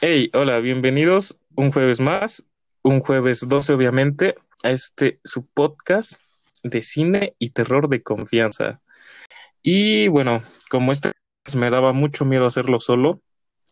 Hey, 0.00 0.30
hola, 0.34 0.58
bienvenidos 0.60 1.38
un 1.54 1.70
jueves 1.72 2.00
más, 2.00 2.44
un 2.82 3.00
jueves 3.00 3.48
12 3.48 3.72
obviamente, 3.72 4.34
a 4.62 4.70
este 4.70 5.20
su 5.24 5.46
podcast 5.46 6.14
de 6.62 6.80
cine 6.82 7.34
y 7.38 7.50
terror 7.50 7.88
de 7.88 8.02
confianza. 8.02 8.80
Y 9.62 10.08
bueno, 10.08 10.42
como 10.70 10.92
este 10.92 11.12
pues, 11.44 11.56
me 11.56 11.70
daba 11.70 11.92
mucho 11.92 12.24
miedo 12.24 12.46
hacerlo 12.46 12.78
solo, 12.78 13.20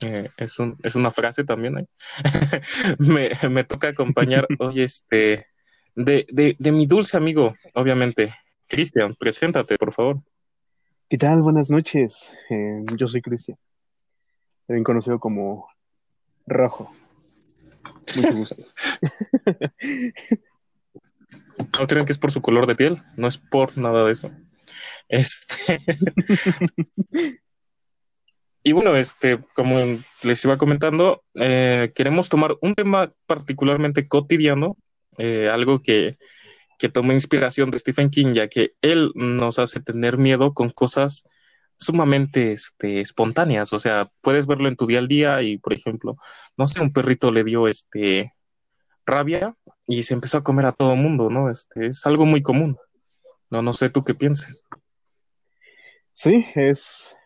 eh, 0.00 0.28
es, 0.38 0.58
un- 0.58 0.76
es 0.82 0.94
una 0.94 1.10
frase 1.10 1.44
también, 1.44 1.78
¿eh? 1.78 1.86
Me, 2.98 3.30
me 3.48 3.64
toca 3.64 3.88
acompañar 3.88 4.46
hoy 4.58 4.80
este 4.82 5.44
de, 5.94 6.26
de, 6.30 6.56
de 6.58 6.72
mi 6.72 6.86
dulce 6.86 7.16
amigo, 7.16 7.54
obviamente. 7.74 8.32
Cristian, 8.66 9.14
preséntate, 9.14 9.76
por 9.76 9.92
favor. 9.92 10.20
¿Qué 11.08 11.18
tal? 11.18 11.42
Buenas 11.42 11.70
noches. 11.70 12.32
Eh, 12.50 12.82
yo 12.96 13.06
soy 13.06 13.20
Cristian, 13.20 13.58
también 14.66 14.84
conocido 14.84 15.20
como 15.20 15.68
Rojo. 16.46 16.90
Mucho 18.16 18.34
gusto. 18.34 18.62
No 21.78 21.86
crean 21.86 22.04
que 22.04 22.12
es 22.12 22.18
por 22.18 22.32
su 22.32 22.42
color 22.42 22.66
de 22.66 22.74
piel, 22.74 22.98
no 23.16 23.28
es 23.28 23.38
por 23.38 23.76
nada 23.78 24.04
de 24.04 24.12
eso. 24.12 24.30
Este, 25.08 25.80
y 28.62 28.72
bueno, 28.72 28.96
este, 28.96 29.38
como 29.54 29.78
les 30.22 30.44
iba 30.44 30.58
comentando, 30.58 31.22
eh, 31.34 31.92
queremos 31.94 32.28
tomar 32.28 32.56
un 32.60 32.74
tema 32.74 33.08
particularmente 33.26 34.08
cotidiano, 34.08 34.76
eh, 35.18 35.48
algo 35.48 35.80
que, 35.80 36.16
que 36.78 36.90
inspiración 37.12 37.70
de 37.70 37.78
Stephen 37.78 38.10
King, 38.10 38.34
ya 38.34 38.48
que 38.48 38.72
él 38.80 39.12
nos 39.14 39.58
hace 39.58 39.80
tener 39.80 40.16
miedo 40.16 40.54
con 40.54 40.70
cosas 40.70 41.24
sumamente 41.76 42.52
este, 42.52 43.00
espontáneas. 43.00 43.72
O 43.72 43.78
sea, 43.78 44.08
puedes 44.20 44.46
verlo 44.46 44.68
en 44.68 44.76
tu 44.76 44.86
día 44.86 44.98
al 44.98 45.08
día 45.08 45.42
y, 45.42 45.58
por 45.58 45.72
ejemplo, 45.72 46.16
no 46.56 46.66
sé, 46.66 46.80
un 46.80 46.92
perrito 46.92 47.30
le 47.30 47.44
dio 47.44 47.68
este 47.68 48.32
rabia 49.06 49.54
y 49.86 50.02
se 50.02 50.14
empezó 50.14 50.38
a 50.38 50.42
comer 50.42 50.66
a 50.66 50.72
todo 50.72 50.96
mundo, 50.96 51.30
¿no? 51.30 51.50
Este, 51.50 51.86
es 51.88 52.06
algo 52.06 52.24
muy 52.24 52.42
común. 52.42 52.76
No, 53.50 53.62
no 53.62 53.72
sé 53.72 53.90
tú 53.90 54.02
qué 54.02 54.14
pienses. 54.14 54.62
Sí, 56.12 56.46
es... 56.54 57.16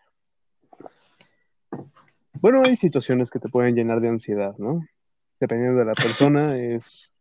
Bueno, 2.33 2.63
hay 2.65 2.77
situaciones 2.77 3.31
que 3.31 3.39
te 3.39 3.49
pueden 3.49 3.75
llenar 3.75 4.01
de 4.01 4.09
ansiedad, 4.09 4.55
¿no? 4.59 4.81
Dependiendo 5.41 5.79
de 5.79 5.87
la 5.87 5.93
persona, 6.03 6.59
es... 6.59 7.13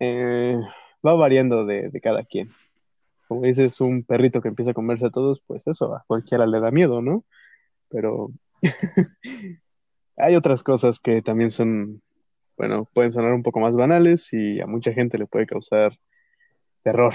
eh, 0.00 0.58
va 1.06 1.14
variando 1.14 1.64
de, 1.64 1.90
de 1.90 2.00
cada 2.00 2.24
quien. 2.24 2.50
Como 3.28 3.42
dices, 3.42 3.80
un 3.80 4.04
perrito 4.04 4.40
que 4.40 4.48
empieza 4.48 4.70
a 4.70 4.74
comerse 4.74 5.06
a 5.06 5.10
todos, 5.10 5.42
pues 5.46 5.66
eso 5.66 5.94
a 5.94 6.02
cualquiera 6.06 6.46
le 6.46 6.60
da 6.60 6.70
miedo, 6.70 7.02
¿no? 7.02 7.24
Pero 7.90 8.30
hay 10.16 10.34
otras 10.34 10.62
cosas 10.64 10.98
que 10.98 11.20
también 11.20 11.50
son, 11.50 12.02
bueno, 12.56 12.88
pueden 12.92 13.12
sonar 13.12 13.34
un 13.34 13.42
poco 13.42 13.60
más 13.60 13.74
banales 13.74 14.32
y 14.32 14.60
a 14.60 14.66
mucha 14.66 14.92
gente 14.92 15.18
le 15.18 15.26
puede 15.26 15.46
causar 15.46 15.98
terror. 16.82 17.14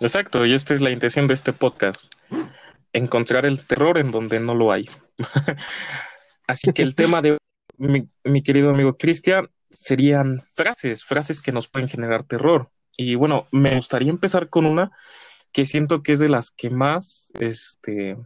Exacto, 0.00 0.46
y 0.46 0.54
esta 0.54 0.74
es 0.74 0.80
la 0.80 0.90
intención 0.90 1.28
de 1.28 1.34
este 1.34 1.52
podcast, 1.52 2.14
encontrar 2.92 3.46
el 3.46 3.64
terror 3.64 3.98
en 3.98 4.10
donde 4.10 4.40
no 4.40 4.54
lo 4.54 4.72
hay. 4.72 4.88
Así 6.46 6.72
que 6.72 6.82
el 6.82 6.94
tema 6.96 7.20
de 7.20 7.36
mi, 7.76 8.06
mi 8.24 8.42
querido 8.42 8.70
amigo 8.70 8.96
Cristian 8.96 9.48
serían 9.68 10.40
frases, 10.40 11.04
frases 11.04 11.42
que 11.42 11.52
nos 11.52 11.68
pueden 11.68 11.88
generar 11.88 12.22
terror. 12.22 12.70
Y 12.96 13.14
bueno, 13.14 13.46
me 13.52 13.74
gustaría 13.74 14.10
empezar 14.10 14.48
con 14.48 14.66
una 14.66 14.90
que 15.52 15.66
siento 15.66 16.02
que 16.02 16.12
es 16.12 16.18
de 16.18 16.28
las 16.28 16.50
que 16.50 16.70
más 16.70 17.30
este, 17.38 18.16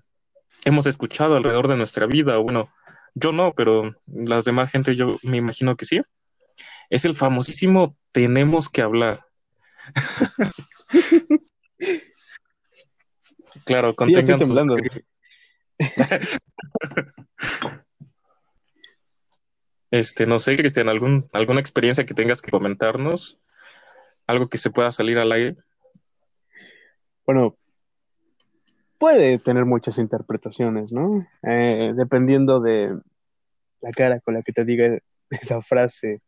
hemos 0.64 0.86
escuchado 0.86 1.36
alrededor 1.36 1.69
de 1.69 1.77
nuestra 1.77 2.06
vida. 2.06 2.36
Bueno, 2.39 2.69
yo 3.14 3.33
no, 3.33 3.53
pero 3.55 3.95
las 4.06 4.45
demás 4.45 4.70
gente 4.70 4.95
yo 4.95 5.17
me 5.23 5.39
imagino 5.39 5.77
que 5.77 5.84
sí. 5.84 6.00
Es 6.91 7.05
el 7.05 7.14
famosísimo 7.14 7.96
tenemos 8.13 8.68
que 8.68 8.83
hablar. 8.83 9.27
Claro, 13.64 13.91
Sí, 13.91 13.96
contengan 13.96 14.39
sus... 14.39 14.48
temblando. 14.48 14.77
Este, 19.91 20.27
no 20.27 20.39
sé, 20.39 20.57
Cristian, 20.57 20.89
algún, 20.89 21.29
alguna 21.33 21.61
experiencia 21.61 22.05
que 22.05 22.12
tengas 22.12 22.42
que 22.42 22.51
comentarnos, 22.51 23.39
algo 24.27 24.48
que 24.48 24.59
se 24.59 24.70
pueda 24.70 24.91
salir 24.92 25.19
al 25.19 25.33
aire. 25.33 25.57
Bueno, 27.27 27.57
puede 28.98 29.39
tener 29.39 29.64
muchas 29.64 29.98
interpretaciones, 29.98 30.92
¿no? 30.92 31.27
Eh, 31.42 31.92
dependiendo 31.97 32.61
de 32.61 32.98
la 33.81 33.91
cara 33.92 34.20
con 34.20 34.35
la 34.35 34.42
que 34.42 34.53
te 34.53 34.65
diga 34.65 34.98
esa 35.31 35.63
frase 35.63 36.20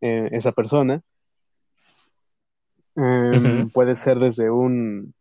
eh, 0.00 0.28
esa 0.32 0.52
persona. 0.52 1.00
Eh, 2.96 3.62
Ujú. 3.62 3.70
puede 3.70 3.96
ser 3.96 4.18
desde 4.18 4.50
un 4.50 5.14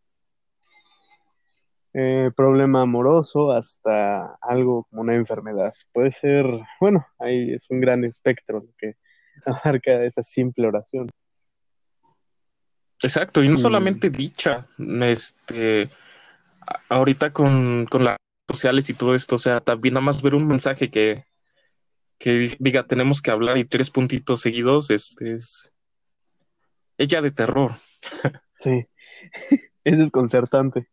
eh, 1.94 2.32
problema 2.36 2.82
amoroso 2.82 3.52
hasta 3.52 4.36
algo 4.42 4.86
como 4.90 5.02
una 5.02 5.16
enfermedad. 5.16 5.74
Puede 5.94 6.12
ser, 6.12 6.46
bueno, 6.80 7.06
ahí 7.20 7.54
es 7.54 7.70
un 7.70 7.80
gran 7.80 8.04
espectro 8.04 8.60
lo 8.60 8.74
que 8.78 8.96
abarca 9.46 10.04
esa 10.04 10.24
simple 10.24 10.68
oración. 10.68 11.08
Exacto, 13.04 13.44
y 13.44 13.48
no 13.50 13.56
Mm, 13.56 13.58
solamente 13.58 14.10
dicha, 14.10 14.68
este, 14.78 15.90
ahorita 16.90 17.34
con, 17.34 17.86
con 17.86 18.04
las 18.04 18.18
redes 18.18 18.60
sociales 18.60 18.90
y 18.90 18.94
todo 18.94 19.16
esto, 19.16 19.36
o 19.36 19.40
sea, 19.40 19.60
también 19.62 19.96
nada 19.96 20.06
más 20.06 20.22
ver 20.22 20.36
un 20.36 20.48
mensaje 20.48 20.90
que, 20.90 21.26
que 22.20 22.52
diga 22.60 22.86
tenemos 22.86 23.22
que 23.22 23.32
hablar 23.32 23.58
y 23.58 23.66
tres 23.66 23.90
puntitos 23.90 24.42
seguidos, 24.42 24.92
este 24.92 25.34
es, 25.34 25.74
es 26.98 27.08
ya 27.08 27.22
de 27.22 27.32
terror. 27.32 27.72
sí, 28.60 28.86
es 29.84 29.98
desconcertante. 29.98 30.88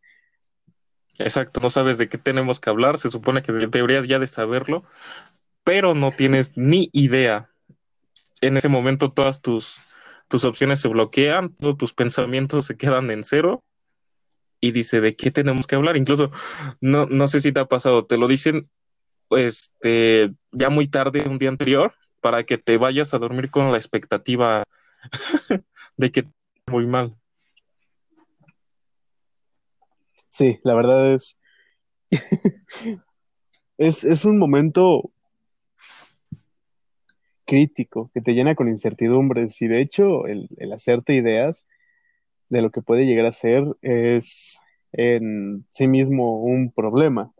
Exacto, 1.18 1.60
no 1.60 1.68
sabes 1.68 1.98
de 1.98 2.08
qué 2.08 2.16
tenemos 2.16 2.60
que 2.60 2.70
hablar, 2.70 2.97
se 2.97 3.10
supone 3.10 3.42
que 3.42 3.52
deberías 3.52 4.06
ya 4.06 4.18
de 4.18 4.26
saberlo, 4.26 4.84
pero 5.64 5.94
no 5.94 6.12
tienes 6.12 6.56
ni 6.56 6.88
idea. 6.92 7.50
En 8.41 8.56
ese 8.56 8.68
momento 8.68 9.10
todas 9.10 9.42
tus, 9.42 9.82
tus 10.28 10.44
opciones 10.44 10.81
se 10.81 10.89
bloquean, 10.89 11.55
todos 11.55 11.77
tus 11.77 11.94
pensamientos 11.94 12.66
se 12.66 12.77
quedan 12.77 13.11
en 13.11 13.25
cero 13.25 13.65
y 14.61 14.72
dice 14.72 15.00
de 15.00 15.16
qué 15.16 15.31
tenemos 15.31 15.66
que 15.66 15.77
hablar. 15.77 15.97
Incluso 15.97 16.31
no, 16.81 17.06
no 17.06 17.28
sé 17.28 17.41
si 17.41 17.53
te 17.53 17.61
ha 17.61 17.66
pasado, 17.66 18.05
te 18.05 18.16
lo 18.16 18.28
dicen 18.28 18.69
este, 19.31 20.33
ya 20.53 20.71
muy 20.71 20.89
tarde, 20.89 21.28
un 21.28 21.39
día 21.39 21.49
anterior, 21.49 21.93
para 22.21 22.44
que 22.44 22.59
te 22.59 22.77
vayas 22.77 23.15
a 23.15 23.19
dormir 23.19 23.50
con 23.50 23.71
la 23.71 23.78
expectativa 23.78 24.65
de 25.97 26.12
que 26.12 26.27
muy 26.66 26.87
mal. 26.87 27.16
Sí, 30.28 30.59
la 30.62 30.75
verdad 30.75 31.15
es, 31.15 31.39
es, 33.78 34.05
es 34.05 34.25
un 34.25 34.39
momento 34.39 35.10
crítico 37.48 38.10
que 38.12 38.20
te 38.20 38.34
llena 38.34 38.54
con 38.54 38.69
incertidumbres 38.69 39.60
y 39.62 39.69
de 39.69 39.81
hecho 39.81 40.26
el, 40.26 40.48
hacerte 40.72 41.14
ideas 41.14 41.66
de 42.50 42.60
lo 42.60 42.70
que 42.70 42.82
puede 42.82 43.06
llegar 43.06 43.25
a 43.25 43.32
ser 43.32 43.64
es 43.81 44.60
en 44.92 45.66
sí 45.70 45.88
mismo 45.88 46.42
un 46.42 46.70
problema. 46.70 47.32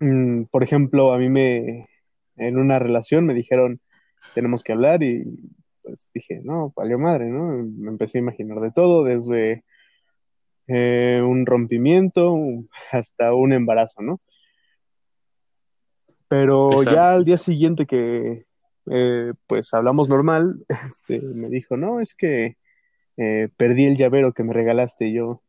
Mm, 0.00 0.44
por 0.44 0.62
ejemplo, 0.62 1.12
a 1.12 1.18
mí 1.18 1.30
me, 1.30 1.88
en 2.36 2.58
una 2.58 2.78
relación 2.78 3.24
me 3.24 3.34
dijeron, 3.34 3.80
tenemos 4.34 4.62
que 4.62 4.72
hablar 4.72 5.02
y 5.02 5.24
pues 5.82 6.10
dije, 6.12 6.40
no, 6.44 6.72
valió 6.76 6.98
madre, 6.98 7.26
¿no? 7.30 7.64
Me 7.64 7.88
empecé 7.88 8.18
a 8.18 8.20
imaginar 8.20 8.60
de 8.60 8.70
todo, 8.70 9.02
desde 9.04 9.64
eh, 10.66 11.22
un 11.24 11.46
rompimiento 11.46 12.36
hasta 12.92 13.32
un 13.32 13.54
embarazo, 13.54 14.02
¿no? 14.02 14.20
Pero 16.28 16.70
Exacto. 16.70 16.94
ya 16.94 17.12
al 17.12 17.24
día 17.24 17.38
siguiente 17.38 17.86
que 17.86 18.46
eh, 18.90 19.32
pues 19.46 19.72
hablamos 19.74 20.08
normal, 20.08 20.64
este, 20.84 21.20
me 21.20 21.48
dijo, 21.48 21.76
no, 21.76 22.00
es 22.00 22.14
que 22.14 22.56
eh, 23.16 23.48
perdí 23.56 23.86
el 23.86 23.96
llavero 23.96 24.32
que 24.32 24.42
me 24.42 24.52
regalaste 24.52 25.08
y 25.08 25.14
yo. 25.14 25.42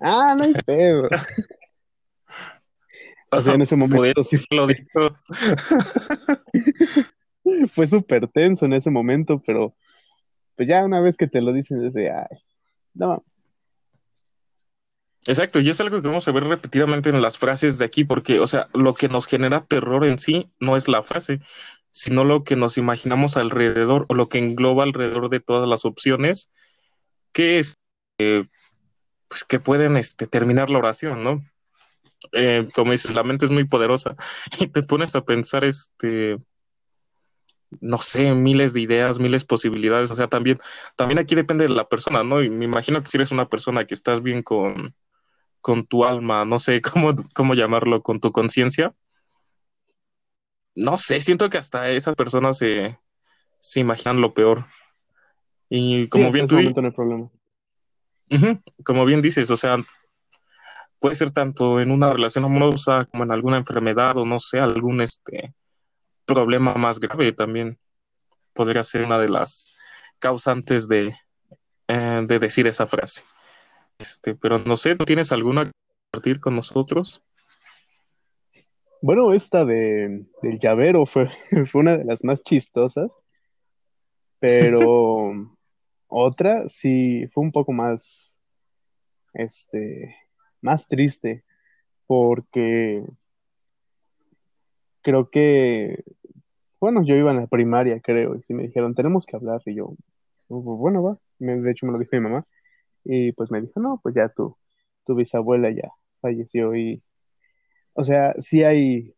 Ah, 0.00 0.36
no 0.38 0.44
hay 0.44 0.52
pedo. 0.66 1.08
O 3.30 3.40
sea, 3.40 3.54
en 3.54 3.62
ese 3.62 3.76
momento 3.76 4.22
sí 4.22 4.38
lo 4.50 4.66
dicho. 4.66 5.16
fue 7.70 7.86
súper 7.86 8.28
tenso 8.28 8.66
en 8.66 8.74
ese 8.74 8.90
momento, 8.90 9.42
pero 9.44 9.74
pues 10.56 10.68
ya 10.68 10.84
una 10.84 11.00
vez 11.00 11.16
que 11.16 11.26
te 11.26 11.40
lo 11.40 11.52
dicen, 11.52 11.84
es 11.84 11.94
de, 11.94 12.10
ay, 12.10 12.38
no, 12.94 13.24
Exacto, 15.26 15.60
y 15.60 15.68
es 15.68 15.80
algo 15.80 16.00
que 16.00 16.08
vamos 16.08 16.26
a 16.28 16.32
ver 16.32 16.44
repetidamente 16.44 17.10
en 17.10 17.20
las 17.20 17.38
frases 17.38 17.78
de 17.78 17.84
aquí, 17.84 18.04
porque, 18.04 18.40
o 18.40 18.46
sea, 18.46 18.68
lo 18.72 18.94
que 18.94 19.08
nos 19.08 19.26
genera 19.26 19.64
terror 19.64 20.04
en 20.06 20.18
sí 20.18 20.50
no 20.60 20.76
es 20.76 20.88
la 20.88 21.02
frase, 21.02 21.40
sino 21.90 22.24
lo 22.24 22.44
que 22.44 22.56
nos 22.56 22.78
imaginamos 22.78 23.36
alrededor 23.36 24.06
o 24.08 24.14
lo 24.14 24.28
que 24.28 24.38
engloba 24.38 24.84
alrededor 24.84 25.28
de 25.28 25.40
todas 25.40 25.68
las 25.68 25.84
opciones 25.84 26.50
que 27.32 27.58
es, 27.58 27.74
eh, 28.18 28.44
pues 29.28 29.44
que 29.44 29.60
pueden 29.60 29.96
este, 29.96 30.26
terminar 30.26 30.70
la 30.70 30.78
oración, 30.78 31.22
¿no? 31.24 31.42
eh, 32.32 32.68
como 32.74 32.92
dices, 32.92 33.14
la 33.14 33.22
mente 33.22 33.46
es 33.46 33.50
muy 33.52 33.64
poderosa 33.64 34.16
y 34.60 34.68
te 34.68 34.82
pones 34.82 35.14
a 35.14 35.24
pensar, 35.24 35.64
este, 35.64 36.38
no 37.80 37.98
sé, 37.98 38.32
miles 38.34 38.72
de 38.72 38.80
ideas, 38.80 39.18
miles 39.18 39.42
de 39.42 39.46
posibilidades. 39.46 40.10
O 40.10 40.14
sea, 40.14 40.28
también, 40.28 40.58
también 40.96 41.18
aquí 41.18 41.34
depende 41.34 41.66
de 41.66 41.74
la 41.74 41.88
persona, 41.88 42.22
¿no? 42.22 42.42
Y 42.42 42.50
me 42.50 42.64
imagino 42.64 43.02
que 43.02 43.10
si 43.10 43.16
eres 43.18 43.30
una 43.30 43.48
persona 43.48 43.86
que 43.86 43.94
estás 43.94 44.22
bien 44.22 44.42
con, 44.42 44.94
con 45.60 45.86
tu 45.86 46.04
alma, 46.04 46.44
no 46.44 46.58
sé 46.58 46.80
cómo, 46.82 47.14
cómo 47.34 47.54
llamarlo, 47.54 48.02
con 48.02 48.20
tu 48.20 48.32
conciencia. 48.32 48.94
No 50.74 50.96
sé, 50.96 51.20
siento 51.20 51.50
que 51.50 51.58
hasta 51.58 51.90
esas 51.90 52.14
personas 52.14 52.58
se, 52.58 52.98
se 53.58 53.80
imaginan 53.80 54.20
lo 54.20 54.32
peor. 54.32 54.64
Y 55.68 56.08
como 56.08 56.32
bien 56.32 56.46
tú 56.46 56.56
problema. 56.94 57.28
como 58.84 59.04
bien 59.04 59.20
dices, 59.20 59.50
o 59.50 59.56
sea, 59.56 59.76
puede 60.98 61.14
ser 61.14 61.30
tanto 61.30 61.80
en 61.80 61.90
una 61.90 62.12
relación 62.12 62.44
amorosa 62.44 63.06
como 63.10 63.24
en 63.24 63.32
alguna 63.32 63.58
enfermedad 63.58 64.16
o 64.16 64.24
no 64.24 64.38
sé, 64.38 64.60
algún 64.60 65.00
este 65.00 65.54
problema 66.24 66.74
más 66.74 67.00
grave 67.00 67.32
también 67.32 67.78
podría 68.52 68.82
ser 68.82 69.04
una 69.04 69.18
de 69.18 69.28
las 69.28 69.76
causantes 70.18 70.88
de, 70.88 71.14
eh, 71.88 72.22
de 72.26 72.38
decir 72.38 72.66
esa 72.66 72.86
frase. 72.86 73.22
Este, 73.98 74.36
pero 74.36 74.60
no 74.60 74.76
sé, 74.76 74.94
¿no 74.94 75.04
tienes 75.04 75.32
alguna 75.32 75.64
que 75.64 75.72
compartir 76.10 76.40
con 76.40 76.54
nosotros? 76.54 77.22
Bueno, 79.02 79.32
esta 79.32 79.64
de, 79.64 80.24
del 80.42 80.58
llavero 80.58 81.04
fue, 81.04 81.28
fue 81.70 81.80
una 81.80 81.96
de 81.96 82.04
las 82.04 82.22
más 82.22 82.42
chistosas, 82.42 83.12
pero 84.38 85.32
otra 86.06 86.68
sí 86.68 87.26
fue 87.32 87.42
un 87.42 87.52
poco 87.52 87.72
más, 87.72 88.40
este, 89.34 90.14
más 90.60 90.86
triste, 90.86 91.44
porque 92.06 93.04
creo 95.02 95.28
que, 95.28 96.04
bueno, 96.80 97.02
yo 97.04 97.16
iba 97.16 97.32
en 97.32 97.38
la 97.38 97.46
primaria, 97.48 98.00
creo, 98.00 98.36
y 98.36 98.42
si 98.42 98.54
me 98.54 98.64
dijeron, 98.64 98.94
tenemos 98.94 99.26
que 99.26 99.36
hablar, 99.36 99.60
y 99.66 99.74
yo, 99.74 99.94
bueno, 100.48 101.02
va, 101.02 101.18
de 101.38 101.70
hecho 101.70 101.86
me 101.86 101.92
lo 101.92 101.98
dijo 101.98 102.10
mi 102.12 102.20
mamá, 102.20 102.46
y 103.10 103.32
pues 103.32 103.50
me 103.50 103.62
dijo, 103.62 103.80
no, 103.80 103.98
pues 104.02 104.14
ya 104.14 104.28
tu, 104.28 104.54
tu 105.06 105.14
bisabuela 105.14 105.70
ya 105.70 105.90
falleció, 106.20 106.76
y, 106.76 107.02
o 107.94 108.04
sea, 108.04 108.34
sí 108.38 108.64
hay, 108.64 109.14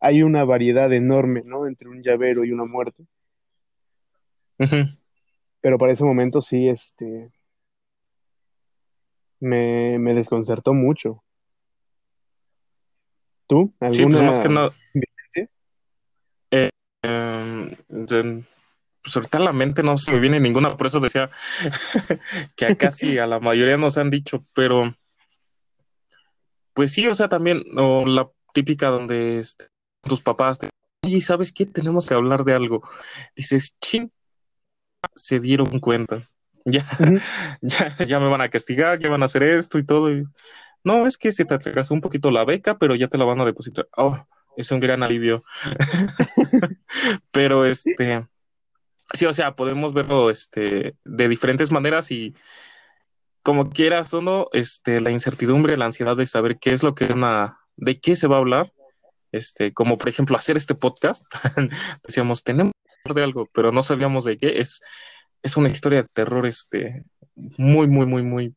hay 0.00 0.22
una 0.22 0.44
variedad 0.44 0.90
enorme, 0.90 1.42
¿no? 1.44 1.66
Entre 1.66 1.88
un 1.88 2.02
llavero 2.02 2.44
y 2.44 2.50
una 2.52 2.64
muerte. 2.64 3.04
Pero 5.60 5.78
para 5.78 5.92
ese 5.92 6.04
momento 6.04 6.40
sí, 6.40 6.66
este, 6.66 7.30
me, 9.38 9.98
me 9.98 10.14
desconcertó 10.14 10.72
mucho. 10.72 11.22
¿Tú? 13.46 13.74
¿Alguna 13.80 13.90
sí, 13.90 14.04
pues 14.06 14.22
más 14.22 14.38
que. 14.38 15.48
Eh, 16.50 16.70
pues 19.04 19.14
ahorita 19.16 19.38
la 19.38 19.52
mente 19.52 19.82
no 19.82 19.98
se 19.98 20.12
me 20.12 20.18
viene 20.18 20.40
ninguna, 20.40 20.76
por 20.76 20.86
eso 20.86 20.98
decía 20.98 21.30
que 22.56 22.66
a 22.66 22.74
casi 22.74 23.18
a 23.18 23.26
la 23.26 23.38
mayoría 23.38 23.76
nos 23.76 23.98
han 23.98 24.10
dicho, 24.10 24.40
pero 24.54 24.96
pues 26.72 26.92
sí, 26.92 27.06
o 27.06 27.14
sea, 27.14 27.28
también, 27.28 27.62
o 27.76 28.06
la 28.06 28.28
típica 28.54 28.88
donde 28.88 29.38
este, 29.38 29.66
tus 30.02 30.22
papás 30.22 30.58
te 30.58 30.70
oye, 31.04 31.20
¿sabes 31.20 31.52
qué? 31.52 31.66
Tenemos 31.66 32.08
que 32.08 32.14
hablar 32.14 32.44
de 32.44 32.54
algo. 32.54 32.82
Dices, 33.36 33.76
chin, 33.80 34.10
se 35.14 35.38
dieron 35.38 35.78
cuenta. 35.80 36.18
Ya, 36.66 36.88
ya, 37.60 37.94
ya 38.06 38.18
me 38.18 38.28
van 38.28 38.40
a 38.40 38.48
castigar, 38.48 38.98
ya 38.98 39.10
van 39.10 39.20
a 39.20 39.26
hacer 39.26 39.42
esto 39.42 39.76
y 39.76 39.84
todo. 39.84 40.08
no, 40.82 41.06
es 41.06 41.18
que 41.18 41.30
se 41.30 41.44
te 41.44 41.54
atrasó 41.54 41.92
un 41.92 42.00
poquito 42.00 42.30
la 42.30 42.46
beca, 42.46 42.78
pero 42.78 42.94
ya 42.94 43.06
te 43.06 43.18
la 43.18 43.26
van 43.26 43.38
a 43.38 43.44
depositar. 43.44 43.86
Oh, 43.98 44.26
es 44.56 44.72
un 44.72 44.80
gran 44.80 45.02
alivio. 45.02 45.42
pero 47.30 47.66
este, 47.66 48.26
sí, 49.14 49.26
o 49.26 49.32
sea, 49.32 49.54
podemos 49.54 49.94
verlo 49.94 50.30
este, 50.30 50.96
de 51.04 51.28
diferentes 51.28 51.72
maneras 51.72 52.10
y 52.10 52.34
como 53.42 53.70
quieras 53.70 54.12
o 54.14 54.20
no, 54.20 54.48
este, 54.52 55.00
la 55.00 55.10
incertidumbre, 55.10 55.76
la 55.76 55.86
ansiedad 55.86 56.16
de 56.16 56.26
saber 56.26 56.58
qué 56.58 56.70
es 56.70 56.82
lo 56.82 56.94
que 56.94 57.06
una, 57.12 57.58
de 57.76 57.96
qué 57.96 58.16
se 58.16 58.26
va 58.26 58.36
a 58.36 58.40
hablar, 58.40 58.72
este, 59.32 59.72
como 59.72 59.98
por 59.98 60.08
ejemplo 60.08 60.36
hacer 60.36 60.56
este 60.56 60.74
podcast, 60.74 61.24
decíamos, 62.06 62.42
tenemos 62.42 62.72
que 62.72 62.90
hablar 63.04 63.14
de 63.16 63.24
algo, 63.24 63.48
pero 63.52 63.70
no 63.70 63.82
sabíamos 63.82 64.24
de 64.24 64.38
qué, 64.38 64.58
es, 64.58 64.80
es 65.42 65.56
una 65.56 65.68
historia 65.68 66.02
de 66.02 66.08
terror, 66.12 66.46
este, 66.46 67.04
muy, 67.58 67.86
muy, 67.86 68.06
muy, 68.06 68.22
muy. 68.22 68.54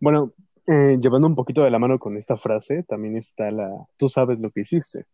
Bueno, 0.00 0.32
eh, 0.66 0.98
llevando 1.00 1.26
un 1.26 1.34
poquito 1.34 1.62
de 1.62 1.70
la 1.70 1.78
mano 1.78 1.98
con 1.98 2.16
esta 2.16 2.36
frase, 2.36 2.84
también 2.84 3.16
está 3.16 3.50
la, 3.50 3.70
tú 3.96 4.08
sabes 4.08 4.38
lo 4.40 4.50
que 4.50 4.60
hiciste. 4.60 5.06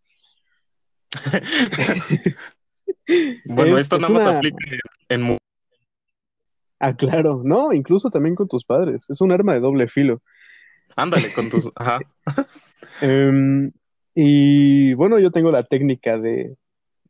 bueno, 3.44 3.78
esto 3.78 3.98
nada 3.98 4.12
más 4.12 4.26
aplica 4.26 4.56
en... 5.08 5.38
Ah, 6.78 6.94
claro, 6.94 7.42
no, 7.44 7.72
incluso 7.72 8.10
también 8.10 8.34
con 8.34 8.48
tus 8.48 8.64
padres, 8.64 9.08
es 9.08 9.20
un 9.20 9.32
arma 9.32 9.54
de 9.54 9.60
doble 9.60 9.88
filo. 9.88 10.22
Ándale, 10.96 11.32
con 11.32 11.48
tus... 11.48 11.70
Ajá. 11.74 12.00
Em, 13.00 13.72
y 14.14 14.94
bueno, 14.94 15.18
yo 15.18 15.30
tengo 15.30 15.50
la 15.50 15.62
técnica 15.62 16.18
de, 16.18 16.56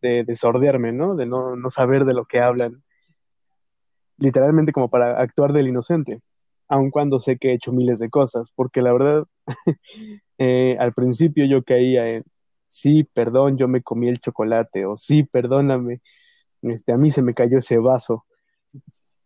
de, 0.01 0.93
¿no? 0.93 1.15
De 1.15 1.27
no, 1.27 1.55
no 1.57 1.71
saber 1.71 2.05
de 2.05 2.15
lo 2.15 2.25
que 2.25 2.41
hablan. 2.41 2.83
Literalmente 4.19 4.73
como 4.73 4.89
para 4.89 5.21
actuar 5.21 5.53
del 5.53 5.69
inocente, 5.69 6.21
aun 6.69 6.91
cuando 6.91 7.21
sé 7.21 7.37
que 7.37 7.51
he 7.51 7.55
hecho 7.55 7.73
miles 7.73 7.99
de 7.99 8.11
cosas, 8.11 8.51
porque 8.55 8.83
la 8.83 8.93
verdad, 8.93 9.25
eh, 10.39 10.77
al 10.81 10.93
principio 10.95 11.45
yo 11.45 11.63
caía 11.63 12.09
en, 12.09 12.25
sí, 12.69 13.05
perdón, 13.05 13.59
yo 13.59 13.69
me 13.69 13.83
comí 13.83 14.09
el 14.09 14.21
chocolate, 14.21 14.87
o 14.87 14.97
sí, 14.97 15.23
perdóname, 15.25 16.01
este, 16.63 16.93
a 16.93 16.97
mí 16.97 17.11
se 17.11 17.23
me 17.23 17.33
cayó 17.33 17.59
ese 17.59 17.79
vaso. 17.79 18.27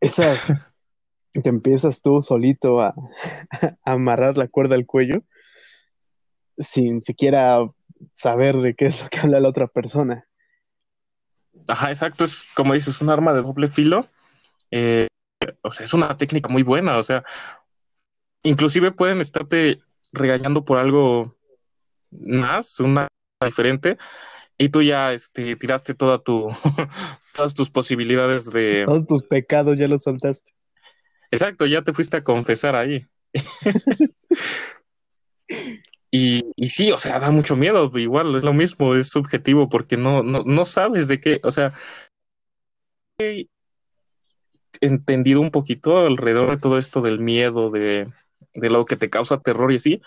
Esas, 0.01 0.39
te 1.33 1.49
empiezas 1.49 2.01
tú 2.01 2.23
solito 2.23 2.81
a, 2.81 2.95
a 3.85 3.93
amarrar 3.93 4.37
la 4.37 4.49
cuerda 4.49 4.75
al 4.75 4.87
cuello 4.87 5.23
sin 6.61 7.01
siquiera 7.03 7.59
saber 8.15 8.57
de 8.59 8.75
qué 8.75 8.87
es 8.87 9.03
lo 9.03 9.09
que 9.09 9.21
habla 9.21 9.41
la 9.41 9.49
otra 9.49 9.67
persona. 9.67 10.27
Ajá, 11.69 11.89
exacto, 11.89 12.25
es 12.25 12.49
como 12.55 12.75
dices, 12.75 13.01
un 13.01 13.11
arma 13.11 13.33
de 13.33 13.43
doble 13.43 13.69
filo. 13.69 14.09
Eh, 14.71 15.09
o 15.63 15.73
sea, 15.73 15.85
es 15.85 15.95
una 15.95 16.17
técnica 16.17 16.49
muy 16.49 16.63
buena, 16.63 16.99
o 16.99 17.03
sea, 17.03 17.25
inclusive 18.43 18.93
pueden 18.93 19.21
estarte 19.21 19.81
regañando 20.13 20.65
por 20.65 20.79
algo 20.79 21.37
más, 22.11 22.79
una 22.81 23.09
diferente, 23.47 23.97
y 24.59 24.69
tú 24.69 24.83
ya 24.83 25.13
este, 25.13 25.57
tiraste 25.57 25.95
toda 25.95 26.23
tu, 26.23 26.49
todas 27.35 27.55
tus 27.55 27.71
posibilidades 27.71 28.51
de... 28.51 28.85
Todos 28.85 29.07
tus 29.07 29.23
pecados 29.23 29.79
ya 29.79 29.89
los 29.89 30.03
soltaste. 30.03 30.53
Exacto, 31.31 31.67
ya 31.67 31.83
te 31.83 31.93
fuiste 31.93 32.19
a 32.19 32.23
confesar 32.23 32.77
ahí. 32.77 33.07
Y, 36.13 36.43
y, 36.57 36.67
sí, 36.67 36.91
o 36.91 36.99
sea, 36.99 37.21
da 37.21 37.31
mucho 37.31 37.55
miedo, 37.55 37.89
igual 37.95 38.35
es 38.35 38.43
lo 38.43 38.53
mismo, 38.53 38.97
es 38.97 39.11
subjetivo 39.11 39.69
porque 39.69 39.97
no, 39.97 40.25
no, 40.25 40.43
no 40.45 40.65
sabes 40.65 41.07
de 41.07 41.21
qué, 41.21 41.41
o 41.45 41.53
sea, 41.53 41.73
he 43.21 43.47
entendido 44.81 45.41
un 45.41 45.53
poquito 45.53 45.99
alrededor 45.99 46.51
de 46.51 46.59
todo 46.59 46.79
esto 46.79 47.01
del 47.01 47.21
miedo, 47.21 47.71
de, 47.71 48.09
de 48.55 48.71
lo 48.71 48.85
que 48.87 48.97
te 48.97 49.09
causa 49.09 49.41
terror 49.41 49.71
y 49.71 49.77
así, 49.77 50.03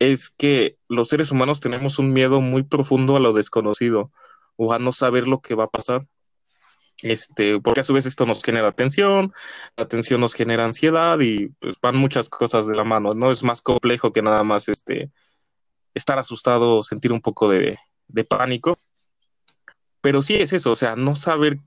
es 0.00 0.30
que 0.30 0.78
los 0.88 1.08
seres 1.08 1.30
humanos 1.30 1.60
tenemos 1.60 1.98
un 2.00 2.12
miedo 2.12 2.40
muy 2.40 2.64
profundo 2.64 3.16
a 3.16 3.20
lo 3.20 3.32
desconocido 3.32 4.10
o 4.56 4.72
a 4.72 4.78
no 4.78 4.92
saber 4.92 5.28
lo 5.28 5.40
que 5.40 5.54
va 5.54 5.64
a 5.64 5.70
pasar. 5.70 6.08
Este, 7.02 7.60
porque 7.60 7.80
a 7.80 7.82
su 7.82 7.94
vez 7.94 8.04
esto 8.06 8.26
nos 8.26 8.42
genera 8.42 8.72
tensión, 8.72 9.32
la 9.76 9.88
tensión 9.88 10.20
nos 10.20 10.34
genera 10.34 10.64
ansiedad 10.64 11.18
y 11.20 11.48
pues 11.60 11.76
van 11.80 11.96
muchas 11.96 12.28
cosas 12.28 12.66
de 12.66 12.76
la 12.76 12.84
mano, 12.84 13.14
¿no? 13.14 13.30
Es 13.30 13.42
más 13.42 13.62
complejo 13.62 14.12
que 14.12 14.22
nada 14.22 14.42
más 14.44 14.68
este 14.68 15.10
estar 15.94 16.18
asustado 16.18 16.76
o 16.76 16.82
sentir 16.82 17.12
un 17.12 17.20
poco 17.20 17.48
de, 17.48 17.78
pánico. 18.28 18.78
Pero 20.02 20.22
sí 20.22 20.36
es 20.36 20.52
eso, 20.52 20.70
o 20.70 20.74
sea, 20.74 20.96
no 20.96 21.14
saber 21.14 21.58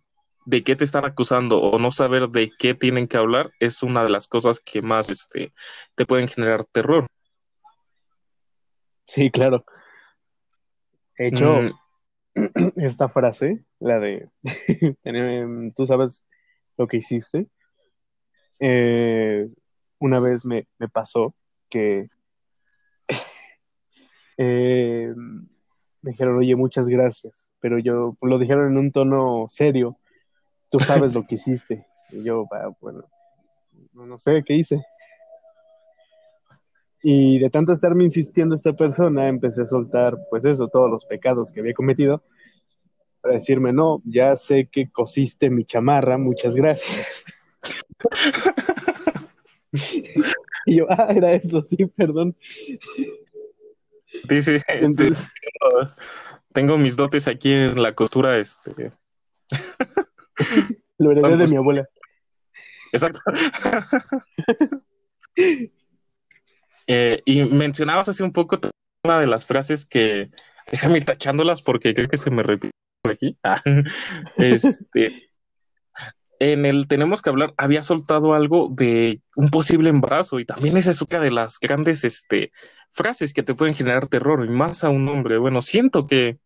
de 0.46 0.64
qué 0.64 0.76
te 0.76 0.84
están 0.84 1.06
acusando 1.06 1.60
o 1.60 1.80
no 1.80 1.92
saber 1.92 2.30
de 2.30 2.52
qué 2.58 2.74
tienen 2.74 3.08
que 3.08 3.18
hablar 3.18 3.52
es 3.60 3.84
una 3.84 4.04
de 4.04 4.10
las 4.10 4.28
cosas 4.28 4.60
que 4.60 4.82
más 4.82 5.10
este, 5.10 5.54
te 5.96 6.06
pueden 6.06 6.28
generar 6.28 6.66
terror. 6.66 7.08
Sí, 9.08 9.30
claro. 9.32 9.66
De 11.18 11.28
hecho, 11.28 11.62
mm. 11.62 11.72
esta 12.78 13.10
frase, 13.10 13.64
la 13.80 14.00
de 14.00 14.30
tú 15.76 15.86
sabes 15.86 16.24
lo 16.78 16.88
que 16.88 16.98
hiciste, 16.98 17.48
eh, 18.60 19.50
una 20.00 20.20
vez 20.20 20.46
me, 20.46 20.68
me 20.80 20.90
pasó 20.90 21.36
que 21.70 22.08
eh, 24.38 25.14
me 26.04 26.12
dijeron, 26.12 26.38
oye, 26.38 26.56
muchas 26.56 26.88
gracias, 26.88 27.50
pero 27.60 27.80
yo 27.80 28.18
lo 28.22 28.38
dijeron 28.38 28.72
en 28.72 28.78
un 28.78 28.92
tono 28.92 29.46
serio, 29.50 29.98
tú 30.70 30.80
sabes 30.80 31.14
lo 31.14 31.26
que 31.26 31.36
hiciste. 31.36 31.88
Y 32.12 32.24
yo, 32.24 32.46
bueno, 32.82 33.06
no, 33.94 34.20
sé 34.20 34.44
qué 34.46 34.56
hice. 34.56 34.84
Y 37.06 37.38
de 37.38 37.50
tanto 37.50 37.74
estarme 37.74 38.06
insistiendo 38.06 38.56
esta 38.56 38.72
persona, 38.72 39.28
empecé 39.28 39.64
a 39.64 39.68
soltar, 39.68 40.18
pues 40.30 40.46
eso, 40.46 40.70
todos 40.70 40.90
los 40.90 41.04
pecados 41.04 41.52
que 41.52 41.60
había 41.60 41.74
cometido, 41.74 42.24
para 43.20 43.36
decirme, 43.36 43.74
no, 43.74 44.02
ya 44.06 44.38
sé 44.38 44.70
que 44.72 44.90
cosiste 44.90 45.50
mi 45.50 45.66
chamarra, 45.66 46.18
muchas 46.18 46.56
gracias. 46.56 47.26
y 50.66 50.78
yo, 50.78 50.86
ah, 50.90 51.12
era 51.14 51.34
eso, 51.34 51.62
sí, 51.62 51.86
perdón. 51.88 52.38
Dice, 54.24 54.62
tengo, 56.54 56.78
mis 56.78 56.96
dotes 56.96 57.28
aquí 57.28 57.52
en 57.52 57.84
la 57.84 57.94
costura, 57.94 58.38
este. 58.38 58.94
Lo 60.98 61.12
heredé 61.12 61.36
de 61.36 61.48
mi 61.48 61.58
abuela. 61.58 61.86
Exacto. 62.94 63.20
Eh, 66.88 67.22
y 67.26 67.44
mencionabas 67.44 68.10
hace 68.10 68.24
un 68.24 68.34
poco 68.34 68.60
una 69.04 69.20
de 69.20 69.28
las 69.28 69.46
frases 69.46 69.86
que, 69.86 70.30
déjame 70.72 70.98
ir 70.98 71.06
tachándolas 71.06 71.62
porque 71.62 71.94
creo 71.94 72.08
que 72.08 72.18
se 72.18 72.32
me 72.32 72.44
repite 72.44 72.74
por 73.02 73.14
aquí. 73.14 73.38
este, 74.38 75.30
en 76.40 76.66
el 76.66 76.88
tenemos 76.88 77.22
que 77.22 77.30
hablar, 77.30 77.54
había 77.58 77.82
soltado 77.82 78.34
algo 78.34 78.70
de 78.72 79.22
un 79.36 79.50
posible 79.50 79.90
embarazo 79.90 80.40
y 80.40 80.46
también 80.46 80.78
esa 80.78 80.92
es 80.92 81.02
otra 81.02 81.20
de 81.20 81.32
las 81.32 81.60
grandes 81.60 82.04
este, 82.04 82.52
frases 82.92 83.34
que 83.34 83.44
te 83.44 83.56
pueden 83.56 83.76
generar 83.76 84.08
terror 84.08 84.46
y 84.46 84.50
más 84.50 84.84
a 84.84 84.90
un 84.90 85.08
hombre. 85.08 85.38
Bueno, 85.38 85.62
siento 85.62 86.08
que 86.08 86.38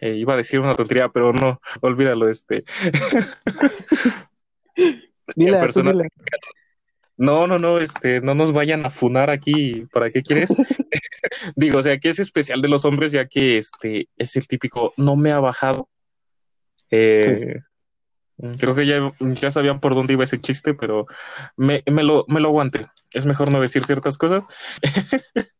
eh, 0.00 0.16
iba 0.16 0.34
a 0.34 0.36
decir 0.36 0.60
una 0.60 0.74
tontería, 0.74 1.08
pero 1.10 1.32
no, 1.32 1.60
olvídalo. 1.80 2.28
Este. 2.28 2.64
No, 7.16 7.46
no, 7.46 7.58
no, 7.58 7.78
este, 7.78 8.20
no 8.20 8.34
nos 8.34 8.52
vayan 8.52 8.86
a 8.86 8.90
funar 8.90 9.30
aquí. 9.30 9.86
¿Para 9.92 10.10
qué 10.10 10.22
quieres? 10.22 10.54
Digo, 11.56 11.78
o 11.78 11.82
sea, 11.82 11.98
que 11.98 12.08
es 12.08 12.18
especial 12.18 12.62
de 12.62 12.68
los 12.68 12.84
hombres, 12.84 13.12
ya 13.12 13.26
que 13.26 13.58
este 13.58 14.08
es 14.16 14.36
el 14.36 14.46
típico 14.46 14.92
no 14.96 15.16
me 15.16 15.32
ha 15.32 15.40
bajado. 15.40 15.88
Eh, 16.90 17.56
Creo 18.58 18.74
que 18.74 18.86
ya, 18.86 19.12
ya 19.20 19.50
sabían 19.50 19.78
por 19.78 19.94
dónde 19.94 20.14
iba 20.14 20.24
ese 20.24 20.40
chiste, 20.40 20.74
pero 20.74 21.06
me, 21.56 21.84
me, 21.86 22.02
lo, 22.02 22.24
me 22.26 22.40
lo 22.40 22.48
aguante. 22.48 22.86
Es 23.12 23.24
mejor 23.24 23.52
no 23.52 23.60
decir 23.60 23.84
ciertas 23.84 24.18
cosas. 24.18 24.44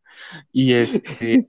y 0.53 0.73
este. 0.73 1.47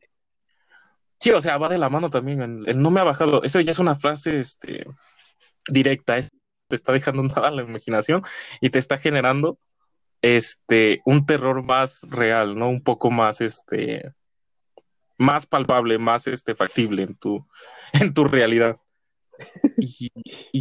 Sí, 1.19 1.31
o 1.31 1.41
sea, 1.41 1.57
va 1.57 1.69
de 1.69 1.79
la 1.79 1.89
mano 1.89 2.11
también. 2.11 2.41
El, 2.67 2.79
no 2.79 2.91
me 2.91 2.99
ha 2.99 3.03
bajado. 3.03 3.41
Esa 3.43 3.61
ya 3.61 3.71
es 3.71 3.79
una 3.79 3.95
frase 3.95 4.37
este, 4.37 4.85
directa. 5.67 6.17
te 6.67 6.75
está 6.75 6.91
dejando 6.91 7.23
nada 7.23 7.47
a 7.47 7.51
la 7.51 7.63
imaginación 7.63 8.21
y 8.61 8.69
te 8.69 8.77
está 8.77 8.99
generando 8.99 9.57
este, 10.23 11.01
un 11.03 11.25
terror 11.25 11.65
más 11.65 12.03
real, 12.09 12.55
¿no? 12.55 12.69
Un 12.69 12.81
poco 12.81 13.11
más, 13.11 13.41
este, 13.41 14.13
más 15.17 15.45
palpable, 15.45 15.99
más 15.99 16.27
este, 16.27 16.55
factible 16.55 17.03
en 17.03 17.15
tu, 17.15 17.45
en 17.93 18.13
tu 18.13 18.23
realidad. 18.23 18.77
Y, 19.77 20.09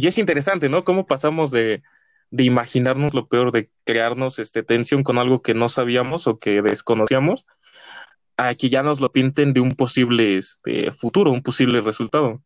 es 0.05 0.17
interesante, 0.17 0.67
¿no? 0.67 0.83
Cómo 0.83 1.05
pasamos 1.05 1.49
de, 1.49 1.81
imaginarnos 2.31 3.13
lo 3.13 3.29
peor, 3.29 3.53
de 3.53 3.71
crearnos 3.85 4.37
este, 4.37 4.63
tensión 4.63 5.01
con 5.01 5.17
algo 5.17 5.41
que 5.41 5.53
no 5.53 5.69
sabíamos 5.69 6.27
o 6.27 6.39
que 6.39 6.61
desconocíamos, 6.61 7.45
a 8.35 8.55
que 8.55 8.67
ya 8.67 8.83
nos 8.83 8.99
lo 8.99 9.13
pinten 9.13 9.53
de 9.53 9.61
un 9.61 9.75
posible 9.75 10.35
este, 10.35 10.91
futuro, 10.91 11.31
un 11.31 11.41
posible 11.41 11.79
resultado. 11.79 12.43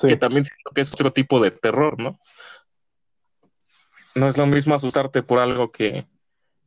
Que 0.00 0.16
también 0.16 0.44
siento 0.44 0.70
que 0.72 0.82
es 0.82 0.92
otro 0.92 1.12
tipo 1.12 1.40
de 1.40 1.50
terror, 1.50 1.98
¿no? 1.98 2.20
No 4.14 4.28
es 4.28 4.36
lo 4.36 4.46
mismo 4.46 4.74
asustarte 4.74 5.22
por 5.22 5.38
algo 5.38 5.72
que, 5.72 6.04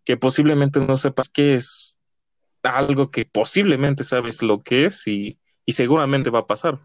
que 0.09 0.17
posiblemente 0.17 0.79
no 0.79 0.97
sepas 0.97 1.29
qué 1.29 1.53
es, 1.53 1.99
algo 2.63 3.11
que 3.11 3.25
posiblemente 3.25 4.03
sabes 4.03 4.41
lo 4.41 4.57
que 4.57 4.85
es 4.85 5.05
y 5.05 5.37
seguramente 5.67 6.31
va 6.31 6.39
a 6.39 6.47
pasar. 6.47 6.79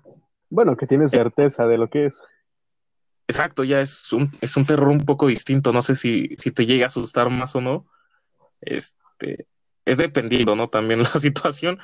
Bueno, 0.51 0.77
que 0.77 0.87
tienes 0.87 1.11
certeza 1.11 1.67
de 1.67 1.79
lo 1.79 1.89
que 1.89 2.05
es. 2.05 2.21
Exacto, 3.27 3.65
ya 3.65 3.81
es 3.81 4.13
un, 4.13 4.31
es 4.43 4.59
un 4.59 4.67
terror 4.67 4.89
un 4.89 5.07
poco 5.07 5.27
distinto. 5.27 5.73
No 5.73 5.81
sé 5.81 5.95
si, 5.95 6.35
si 6.37 6.51
te 6.51 6.67
llega 6.67 6.85
a 6.85 6.89
asustar 6.89 7.31
más 7.31 7.57
o 7.57 7.63
no. 7.63 7.87
Este, 8.61 9.47
es 9.87 9.97
dependiendo, 9.97 10.55
¿no? 10.55 10.69
También 10.69 11.01
la 11.03 11.07
situación. 11.07 11.79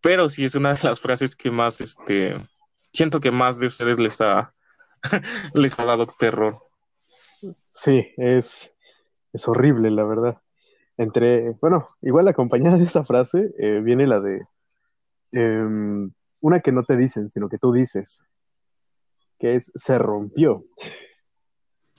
Pero 0.00 0.30
sí 0.30 0.46
es 0.46 0.54
una 0.54 0.72
de 0.72 0.82
las 0.82 0.98
frases 0.98 1.36
que 1.36 1.50
más, 1.50 1.82
este, 1.82 2.38
siento 2.80 3.20
que 3.20 3.30
más 3.30 3.60
de 3.60 3.66
ustedes 3.66 3.98
les 3.98 4.22
ha, 4.22 4.54
les 5.52 5.78
ha 5.78 5.84
dado 5.84 6.06
terror. 6.06 6.56
Sí, 7.68 8.14
es, 8.16 8.74
es 9.34 9.46
horrible, 9.46 9.90
la 9.90 10.04
verdad. 10.04 10.40
Entre, 10.96 11.50
bueno, 11.60 11.86
igual 12.02 12.28
acompañada 12.28 12.78
de 12.78 12.84
esa 12.84 13.04
frase 13.04 13.52
eh, 13.58 13.80
viene 13.82 14.06
la 14.06 14.20
de 14.20 14.46
em, 15.32 16.12
una 16.40 16.60
que 16.60 16.70
no 16.72 16.84
te 16.84 16.96
dicen, 16.96 17.28
sino 17.30 17.48
que 17.48 17.58
tú 17.58 17.72
dices, 17.72 18.22
que 19.38 19.56
es 19.56 19.72
se 19.74 19.98
rompió. 19.98 20.64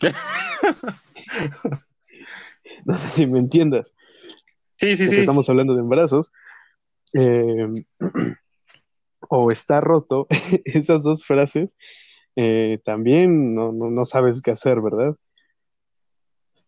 no 2.85 2.97
sé 2.97 3.09
si 3.09 3.25
me 3.25 3.39
entiendas. 3.39 3.93
Sí, 4.77 4.95
sí, 4.95 5.07
sí. 5.07 5.17
Estamos 5.17 5.49
hablando 5.49 5.73
de 5.73 5.81
embarazos. 5.81 6.31
Eh, 7.13 7.67
o 9.29 9.51
está 9.51 9.81
roto, 9.81 10.27
esas 10.65 11.03
dos 11.03 11.23
frases, 11.23 11.77
eh, 12.35 12.79
también 12.83 13.55
no, 13.55 13.71
no, 13.71 14.05
sabes 14.05 14.41
qué 14.41 14.51
hacer, 14.51 14.81
¿verdad? 14.81 15.15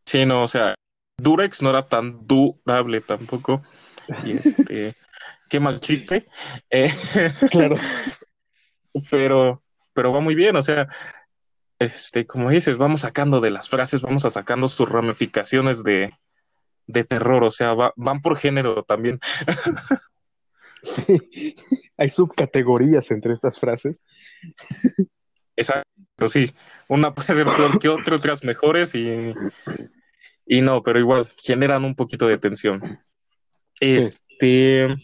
Sí, 0.06 0.26
no, 0.26 0.44
o 0.44 0.48
sea, 0.48 0.76
Durex 1.18 1.62
no 1.62 1.70
era 1.70 1.84
tan 1.84 2.26
durable 2.28 3.02
tampoco. 3.02 3.64
Y 4.24 4.38
este, 4.38 4.94
qué 5.50 5.60
mal 5.60 5.80
chiste. 5.80 6.26
Eh, 6.70 6.90
claro. 7.52 7.76
pero, 9.10 9.64
pero 9.94 10.14
va 10.14 10.20
muy 10.20 10.36
bien, 10.36 10.56
o 10.56 10.62
sea, 10.62 10.88
este, 11.80 12.26
como 12.26 12.50
dices, 12.50 12.78
vamos 12.78 13.02
sacando 13.02 13.40
de 13.40 13.50
las 13.50 13.70
frases, 13.70 14.02
vamos 14.02 14.26
a 14.26 14.30
sacando 14.30 14.68
sus 14.68 14.90
ramificaciones 14.90 15.84
de, 15.84 16.12
de 16.88 17.04
terror, 17.04 17.44
o 17.44 17.52
sea, 17.52 17.74
van 17.96 18.22
por 18.22 18.38
género 18.38 18.84
también. 18.84 19.20
sí, 20.84 21.56
hay 21.98 22.10
subcategorías 22.10 23.12
entre 23.12 23.34
estas 23.34 23.60
frases. 23.60 23.98
Exacto, 25.56 26.28
sí, 26.28 26.52
una 26.88 27.14
puede 27.14 27.34
ser 27.34 27.46
peor 27.48 27.80
que 27.80 27.90
otra, 27.90 28.16
otras 28.16 28.44
mejores 28.44 28.96
y, 28.96 29.34
y 30.48 30.62
no, 30.62 30.82
pero 30.82 31.00
igual 31.00 31.28
generan 31.38 31.84
un 31.84 31.94
poquito 31.94 32.28
de 32.28 32.38
tensión. 32.38 33.00
Este, 33.80 34.96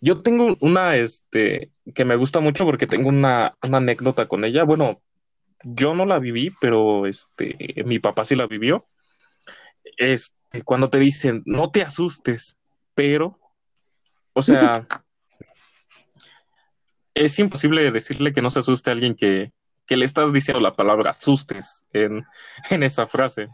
yo 0.00 0.22
tengo 0.22 0.56
una, 0.60 0.96
este, 0.96 1.72
que 1.94 2.04
me 2.04 2.16
gusta 2.16 2.40
mucho 2.40 2.64
porque 2.64 2.86
tengo 2.86 3.08
una, 3.08 3.56
anécdota 3.60 4.28
con 4.28 4.44
ella. 4.44 4.62
Bueno, 4.62 5.02
yo 5.64 5.94
no 5.94 6.06
la 6.06 6.20
viví, 6.20 6.50
pero 6.60 7.06
este, 7.06 7.56
mi 7.84 7.98
papá 7.98 8.24
sí 8.24 8.36
la 8.36 8.46
vivió. 8.46 8.86
Este, 9.96 10.62
cuando 10.62 10.88
te 10.88 10.98
dicen, 10.98 11.42
no 11.44 11.70
te 11.70 11.82
asustes, 11.82 12.56
pero, 12.94 13.38
o 14.32 14.40
sea, 14.40 14.86
es 17.14 17.38
imposible 17.40 17.90
decirle 17.90 18.32
que 18.32 18.40
no 18.40 18.50
se 18.50 18.60
asuste 18.60 18.90
a 18.90 18.92
alguien 18.92 19.16
que, 19.16 19.52
que 19.84 19.96
le 19.96 20.04
estás 20.04 20.32
diciendo 20.32 20.60
la 20.60 20.74
palabra 20.74 21.10
asustes 21.10 21.86
en, 21.92 22.24
en 22.70 22.82
esa 22.84 23.08
frase. 23.08 23.48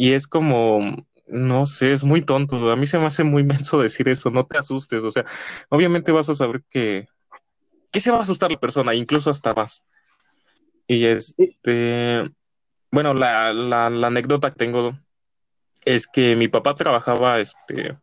Y 0.00 0.14
es 0.14 0.26
como, 0.26 1.06
no 1.26 1.66
sé, 1.66 1.92
es 1.92 2.04
muy 2.04 2.22
tonto. 2.22 2.72
A 2.72 2.76
mí 2.76 2.86
se 2.86 2.96
me 2.98 3.04
hace 3.04 3.22
muy 3.22 3.44
menso 3.44 3.78
decir 3.82 4.08
eso, 4.08 4.30
no 4.30 4.46
te 4.46 4.56
asustes. 4.56 5.04
O 5.04 5.10
sea, 5.10 5.26
obviamente 5.68 6.10
vas 6.10 6.30
a 6.30 6.34
saber 6.34 6.62
que, 6.70 7.06
que 7.92 8.00
se 8.00 8.10
va 8.10 8.16
a 8.16 8.22
asustar 8.22 8.50
la 8.50 8.58
persona, 8.58 8.94
incluso 8.94 9.28
hasta 9.28 9.52
más. 9.52 9.90
Y 10.86 11.04
este, 11.04 12.30
bueno, 12.90 13.12
la, 13.12 13.52
la, 13.52 14.06
anécdota 14.06 14.52
que 14.52 14.56
tengo 14.56 14.98
es 15.84 16.06
que 16.06 16.34
mi 16.34 16.48
papá 16.48 16.74
trabajaba, 16.74 17.38
este, 17.38 17.98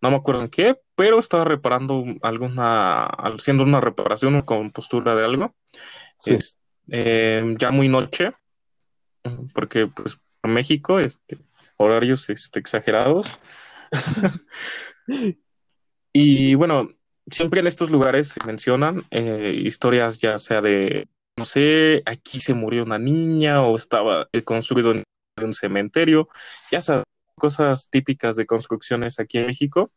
no 0.00 0.10
me 0.10 0.16
acuerdo 0.16 0.42
en 0.42 0.48
qué, 0.48 0.80
pero 0.94 1.18
estaba 1.18 1.42
reparando 1.42 2.04
alguna, 2.22 3.06
haciendo 3.06 3.64
una 3.64 3.80
reparación 3.80 4.36
o 4.36 4.44
compostura 4.44 5.16
de 5.16 5.24
algo. 5.24 5.52
Es, 6.24 6.56
eh, 6.92 7.42
ya 7.58 7.72
muy 7.72 7.88
noche, 7.88 8.30
porque 9.52 9.88
pues 9.88 10.20
México, 10.44 10.98
este, 11.00 11.38
horarios 11.76 12.30
este, 12.30 12.60
exagerados. 12.60 13.38
y 16.12 16.54
bueno, 16.54 16.88
siempre 17.26 17.60
en 17.60 17.66
estos 17.66 17.90
lugares 17.90 18.28
se 18.28 18.44
mencionan 18.46 19.02
eh, 19.10 19.54
historias 19.64 20.18
ya 20.18 20.38
sea 20.38 20.60
de, 20.60 21.08
no 21.36 21.44
sé, 21.44 22.02
aquí 22.06 22.40
se 22.40 22.54
murió 22.54 22.84
una 22.84 22.98
niña 22.98 23.62
o 23.62 23.76
estaba 23.76 24.28
eh, 24.32 24.42
construido 24.42 24.92
en 24.92 25.04
un 25.42 25.52
cementerio, 25.52 26.28
ya 26.70 26.80
sabes, 26.80 27.04
cosas 27.36 27.90
típicas 27.90 28.36
de 28.36 28.46
construcciones 28.46 29.20
aquí 29.20 29.38
en 29.38 29.46
México. 29.46 29.90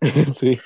Sí. 0.34 0.58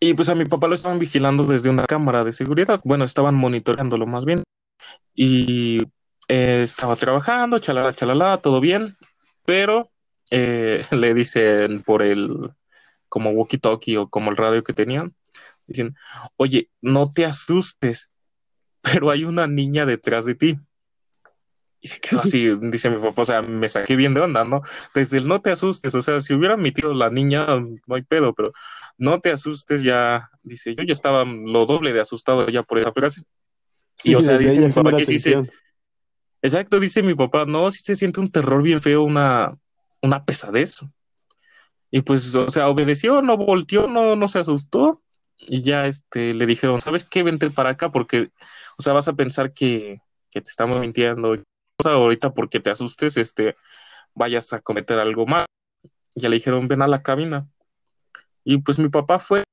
Y 0.00 0.14
pues 0.14 0.28
a 0.28 0.36
mi 0.36 0.44
papá 0.44 0.68
lo 0.68 0.74
estaban 0.74 1.00
vigilando 1.00 1.42
desde 1.42 1.70
una 1.70 1.84
cámara 1.84 2.22
de 2.22 2.30
seguridad. 2.30 2.80
Bueno, 2.84 3.04
estaban 3.04 3.34
monitoreándolo 3.34 4.06
más 4.06 4.24
bien. 4.24 4.44
Y 5.12 5.80
eh, 6.28 6.62
estaba 6.62 6.94
trabajando, 6.96 7.58
chalala, 7.58 7.92
chalala, 7.92 8.38
todo 8.38 8.60
bien. 8.60 8.94
pero 9.44 9.90
eh, 10.30 10.82
le 10.90 11.14
dicen 11.14 11.82
por 11.82 12.02
el, 12.02 12.36
como 13.08 13.30
walkie-talkie 13.32 13.96
o 13.96 14.08
como 14.08 14.30
el 14.30 14.36
radio 14.36 14.62
que 14.62 14.74
tenían, 14.74 15.14
dicen, 15.66 15.96
oye, 16.36 16.70
no 16.80 17.10
te 17.10 17.24
asustes, 17.24 18.10
pero 18.80 19.10
hay 19.10 19.24
una 19.24 19.46
niña 19.46 19.86
detrás 19.86 20.26
de 20.26 20.34
ti. 20.34 20.58
Y 21.80 21.88
se 21.88 22.00
quedó 22.00 22.20
así, 22.20 22.46
dice 22.60 22.90
mi 22.90 23.00
papá, 23.00 23.22
o 23.22 23.24
sea, 23.24 23.42
me 23.42 23.68
saqué 23.68 23.96
bien 23.96 24.12
de 24.12 24.20
onda, 24.20 24.44
¿no? 24.44 24.62
Desde 24.94 25.18
el 25.18 25.28
no 25.28 25.40
te 25.40 25.50
asustes, 25.50 25.94
o 25.94 26.02
sea, 26.02 26.20
si 26.20 26.34
hubiera 26.34 26.54
admitido 26.54 26.92
la 26.92 27.08
niña, 27.08 27.46
no 27.86 27.94
hay 27.94 28.02
pedo, 28.02 28.34
pero 28.34 28.50
no 28.98 29.20
te 29.20 29.30
asustes 29.30 29.82
ya, 29.82 30.28
dice, 30.42 30.74
yo 30.74 30.82
ya 30.82 30.92
estaba 30.92 31.24
lo 31.24 31.66
doble 31.66 31.92
de 31.92 32.00
asustado 32.00 32.48
ya 32.48 32.62
por 32.64 32.78
esa 32.78 32.92
frase. 32.92 33.22
y 34.02 34.14
o 34.14 34.22
sea, 34.22 34.36
dice 34.36 34.60
mi 34.60 34.72
papá 34.72 34.96
que 34.96 35.06
sí 35.06 35.18
se... 35.18 35.42
Exacto, 36.40 36.78
dice 36.78 37.02
mi 37.02 37.14
papá, 37.14 37.44
no, 37.46 37.70
sí 37.70 37.82
se 37.82 37.94
siente 37.94 38.20
un 38.20 38.30
terror 38.30 38.62
bien 38.62 38.80
feo, 38.80 39.02
una, 39.02 39.58
una 40.02 40.24
pesadez. 40.24 40.80
Y 41.90 42.02
pues, 42.02 42.34
o 42.34 42.50
sea, 42.50 42.68
obedeció, 42.68 43.22
no 43.22 43.36
volteó, 43.36 43.88
no, 43.88 44.14
no 44.14 44.28
se 44.28 44.38
asustó. 44.38 45.02
Y 45.38 45.62
ya 45.62 45.86
este, 45.86 46.34
le 46.34 46.46
dijeron, 46.46 46.80
¿sabes 46.80 47.04
qué? 47.04 47.22
Vente 47.22 47.50
para 47.50 47.70
acá 47.70 47.90
porque, 47.90 48.30
o 48.78 48.82
sea, 48.82 48.92
vas 48.92 49.08
a 49.08 49.14
pensar 49.14 49.52
que, 49.52 50.00
que 50.30 50.40
te 50.40 50.50
estamos 50.50 50.80
mintiendo 50.80 51.36
ahorita 51.84 52.34
porque 52.34 52.60
te 52.60 52.70
asustes, 52.70 53.16
este, 53.16 53.54
vayas 54.14 54.52
a 54.52 54.60
cometer 54.60 54.98
algo 54.98 55.26
mal. 55.26 55.46
Ya 56.14 56.28
le 56.28 56.36
dijeron, 56.36 56.68
ven 56.68 56.82
a 56.82 56.88
la 56.88 57.02
cabina. 57.02 57.48
Y 58.44 58.58
pues 58.58 58.78
mi 58.78 58.88
papá 58.88 59.18
fue, 59.18 59.44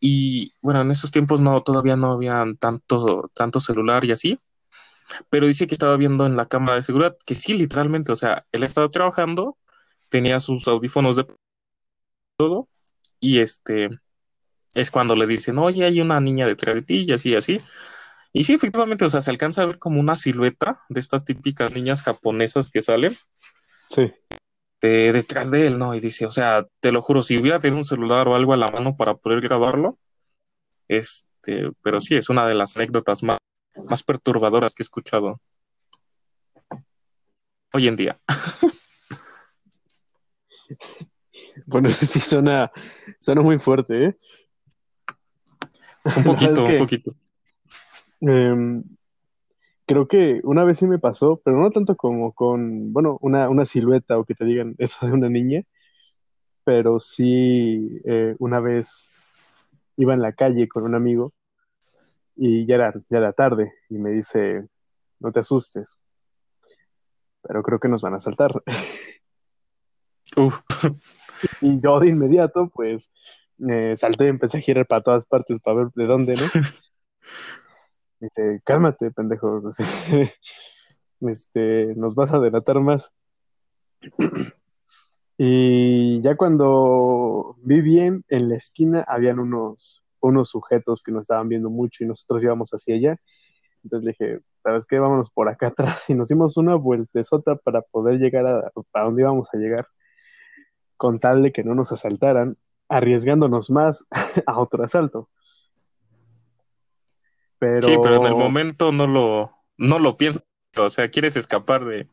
y 0.00 0.52
bueno, 0.62 0.80
en 0.80 0.90
esos 0.90 1.10
tiempos 1.10 1.40
no, 1.40 1.62
todavía 1.62 1.96
no 1.96 2.12
habían 2.12 2.56
tanto, 2.56 3.30
tanto 3.34 3.60
celular 3.60 4.04
y 4.04 4.12
así, 4.12 4.38
pero 5.28 5.46
dice 5.46 5.66
que 5.66 5.74
estaba 5.74 5.96
viendo 5.96 6.26
en 6.26 6.36
la 6.36 6.46
cámara 6.46 6.76
de 6.76 6.82
seguridad 6.82 7.16
que 7.24 7.34
sí, 7.34 7.56
literalmente, 7.56 8.12
o 8.12 8.16
sea, 8.16 8.46
él 8.52 8.62
estaba 8.62 8.88
trabajando, 8.88 9.56
tenía 10.10 10.40
sus 10.40 10.66
audífonos 10.68 11.16
de 11.16 11.26
todo, 12.36 12.68
y 13.18 13.40
este, 13.40 13.90
es 14.74 14.90
cuando 14.90 15.16
le 15.16 15.26
dicen, 15.26 15.58
oye, 15.58 15.84
hay 15.84 16.00
una 16.00 16.20
niña 16.20 16.46
detrás 16.46 16.74
de 16.74 16.82
ti, 16.82 17.04
y 17.06 17.12
así, 17.12 17.34
así. 17.34 17.60
Y 18.32 18.44
sí, 18.44 18.54
efectivamente, 18.54 19.04
o 19.04 19.10
sea, 19.10 19.20
se 19.20 19.30
alcanza 19.30 19.62
a 19.62 19.66
ver 19.66 19.78
como 19.78 20.00
una 20.00 20.14
silueta 20.14 20.82
de 20.88 21.00
estas 21.00 21.24
típicas 21.24 21.74
niñas 21.74 22.02
japonesas 22.02 22.70
que 22.70 22.80
salen. 22.80 23.14
Sí. 23.88 24.12
De, 24.80 25.12
detrás 25.12 25.50
de 25.50 25.66
él, 25.66 25.78
¿no? 25.78 25.94
Y 25.94 26.00
dice, 26.00 26.26
o 26.26 26.32
sea, 26.32 26.66
te 26.80 26.92
lo 26.92 27.02
juro, 27.02 27.22
si 27.22 27.38
hubiera 27.38 27.58
tenido 27.58 27.78
un 27.78 27.84
celular 27.84 28.28
o 28.28 28.36
algo 28.36 28.54
a 28.54 28.56
la 28.56 28.68
mano 28.68 28.96
para 28.96 29.14
poder 29.14 29.40
grabarlo, 29.40 29.98
este, 30.88 31.70
pero 31.82 32.00
sí, 32.00 32.16
es 32.16 32.30
una 32.30 32.46
de 32.46 32.54
las 32.54 32.76
anécdotas 32.76 33.22
más, 33.22 33.38
más 33.88 34.02
perturbadoras 34.02 34.74
que 34.74 34.82
he 34.82 34.84
escuchado 34.84 35.40
hoy 37.72 37.88
en 37.88 37.96
día. 37.96 38.18
Bueno, 41.66 41.88
sí 41.88 42.20
suena, 42.20 42.70
suena 43.18 43.42
muy 43.42 43.58
fuerte, 43.58 44.06
¿eh? 44.06 44.16
Un 46.16 46.24
poquito, 46.24 46.64
un 46.66 46.78
poquito. 46.78 47.14
Em, 48.20 48.82
creo 49.86 50.06
que 50.08 50.40
una 50.44 50.64
vez 50.64 50.78
sí 50.78 50.86
me 50.86 50.98
pasó, 50.98 51.40
pero 51.44 51.58
no 51.58 51.70
tanto 51.70 51.96
como 51.96 52.32
con, 52.32 52.92
bueno, 52.92 53.18
una, 53.20 53.48
una 53.48 53.64
silueta 53.64 54.18
o 54.18 54.24
que 54.24 54.34
te 54.34 54.44
digan 54.44 54.74
eso 54.78 55.06
de 55.06 55.12
una 55.12 55.28
niña, 55.28 55.62
pero 56.64 57.00
sí 57.00 58.00
eh, 58.04 58.34
una 58.38 58.60
vez 58.60 59.10
iba 59.96 60.14
en 60.14 60.22
la 60.22 60.32
calle 60.32 60.68
con 60.68 60.84
un 60.84 60.94
amigo 60.94 61.32
y 62.42 62.66
ya 62.66 62.76
era, 62.76 62.94
ya 63.10 63.18
era 63.18 63.34
tarde 63.34 63.74
y 63.90 63.98
me 63.98 64.10
dice, 64.12 64.66
no 65.18 65.30
te 65.30 65.40
asustes, 65.40 65.98
pero 67.42 67.62
creo 67.62 67.78
que 67.78 67.88
nos 67.88 68.00
van 68.00 68.14
a 68.14 68.20
saltar. 68.20 68.52
Y 71.62 71.80
yo 71.80 71.98
de 72.00 72.08
inmediato, 72.08 72.70
pues, 72.72 73.10
me 73.58 73.96
salté, 73.96 74.28
empecé 74.28 74.58
a 74.58 74.60
girar 74.60 74.86
para 74.86 75.02
todas 75.02 75.24
partes 75.24 75.58
para 75.58 75.78
ver 75.78 75.88
de 75.94 76.06
dónde, 76.06 76.34
¿no? 76.34 76.46
Dice, 78.20 78.60
cálmate, 78.64 79.10
pendejo. 79.10 79.62
Este, 81.22 81.94
nos 81.96 82.14
vas 82.14 82.32
a 82.32 82.38
delatar 82.38 82.80
más. 82.80 83.10
Y 85.42 86.20
ya 86.20 86.36
cuando 86.36 87.56
vi 87.62 87.80
bien, 87.80 88.24
en 88.28 88.50
la 88.50 88.56
esquina 88.56 89.02
habían 89.08 89.38
unos, 89.38 90.02
unos 90.20 90.50
sujetos 90.50 91.02
que 91.02 91.12
nos 91.12 91.22
estaban 91.22 91.48
viendo 91.48 91.70
mucho 91.70 92.04
y 92.04 92.06
nosotros 92.06 92.42
íbamos 92.42 92.70
hacia 92.70 92.94
allá. 92.94 93.16
Entonces 93.82 94.04
le 94.04 94.10
dije, 94.10 94.40
¿sabes 94.62 94.86
qué? 94.86 94.98
Vámonos 94.98 95.30
por 95.30 95.48
acá 95.48 95.66
atrás. 95.68 96.08
Y 96.10 96.14
nos 96.14 96.28
dimos 96.28 96.56
una 96.56 96.74
vueltezota 96.74 97.56
para 97.56 97.82
poder 97.82 98.18
llegar 98.18 98.46
a, 98.46 98.72
a 98.92 99.02
donde 99.02 99.22
íbamos 99.22 99.48
a 99.52 99.58
llegar, 99.58 99.86
con 100.96 101.18
tal 101.18 101.42
de 101.42 101.52
que 101.52 101.64
no 101.64 101.74
nos 101.74 101.92
asaltaran, 101.92 102.56
arriesgándonos 102.88 103.70
más 103.70 104.06
a 104.46 104.58
otro 104.58 104.84
asalto. 104.84 105.28
Sí, 107.60 107.96
pero 108.02 108.16
en 108.16 108.26
el 108.26 108.34
momento 108.34 108.90
no 108.90 109.06
lo, 109.06 109.52
no 109.76 109.98
lo 109.98 110.16
piensas. 110.16 110.44
O 110.78 110.88
sea, 110.88 111.10
quieres 111.10 111.36
escapar 111.36 111.84
de, 111.84 112.08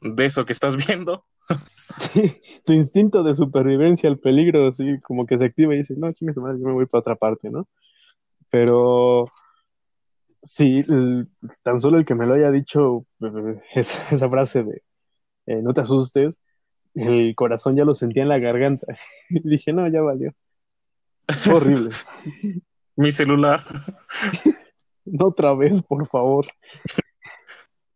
de 0.00 0.24
eso 0.24 0.44
que 0.44 0.52
estás 0.52 0.76
viendo. 0.86 1.26
Sí, 1.98 2.40
tu 2.64 2.72
instinto 2.74 3.22
de 3.22 3.34
supervivencia 3.34 4.08
al 4.08 4.18
peligro, 4.18 4.68
así 4.68 5.00
como 5.00 5.26
que 5.26 5.38
se 5.38 5.46
activa 5.46 5.74
y 5.74 5.78
dices, 5.78 5.98
no, 5.98 6.12
chingue 6.12 6.34
yo 6.34 6.42
me 6.42 6.72
voy 6.72 6.86
para 6.86 7.00
otra 7.00 7.16
parte, 7.16 7.50
¿no? 7.50 7.66
Pero 8.50 9.26
sí, 10.42 10.84
tan 11.62 11.80
solo 11.80 11.98
el 11.98 12.04
que 12.04 12.14
me 12.14 12.26
lo 12.26 12.34
haya 12.34 12.50
dicho 12.50 13.06
eh, 13.20 13.60
esa, 13.74 14.28
frase 14.28 14.62
de 14.62 14.82
eh, 15.46 15.62
no 15.62 15.74
te 15.74 15.80
asustes, 15.80 16.38
el 16.94 17.34
corazón 17.34 17.76
ya 17.76 17.84
lo 17.84 17.94
sentía 17.94 18.22
en 18.22 18.28
la 18.28 18.38
garganta. 18.38 18.86
Y 19.30 19.40
dije, 19.48 19.72
no, 19.72 19.88
ya 19.88 20.02
valió. 20.02 20.32
horrible. 21.52 21.90
Mi 22.96 23.12
celular. 23.12 23.60
no 25.04 25.26
otra 25.28 25.54
vez, 25.54 25.80
por 25.82 26.06
favor. 26.06 26.46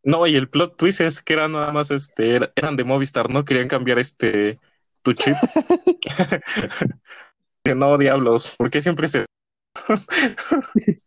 No, 0.05 0.27
y 0.27 0.35
el 0.35 0.49
plot 0.49 0.77
twist 0.77 1.01
es 1.01 1.23
que 1.23 1.35
eran 1.35 1.53
nada 1.53 1.71
más, 1.73 1.91
este, 1.91 2.37
eran 2.57 2.77
de 2.77 2.85
Movistar, 2.85 3.31
¿no? 3.31 3.45
Querían 3.45 3.69
cambiar 3.69 4.01
este, 4.01 4.59
tu 5.03 5.12
chip. 5.12 5.35
no, 7.77 7.99
diablos, 7.99 8.55
¿por 8.57 8.71
qué 8.71 8.83
siempre 8.83 9.09
se... 9.09 9.27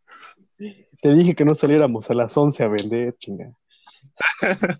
Te 1.02 1.14
dije 1.14 1.36
que 1.36 1.46
no 1.46 1.56
saliéramos 1.56 2.10
a 2.10 2.14
las 2.14 2.36
11 2.36 2.64
a 2.64 2.68
vender, 2.68 3.16
chinga. 3.20 3.52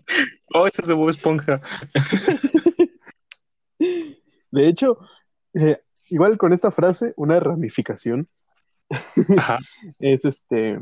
oh, 0.54 0.66
eso 0.66 0.82
es 0.82 0.88
de 0.88 0.94
Bob 0.94 1.10
Esponja. 1.10 1.60
de 4.50 4.68
hecho, 4.68 4.98
eh, 5.54 5.80
igual 6.08 6.38
con 6.38 6.52
esta 6.52 6.70
frase, 6.70 7.12
una 7.16 7.38
ramificación 7.38 8.28
es 9.98 10.24
este 10.24 10.78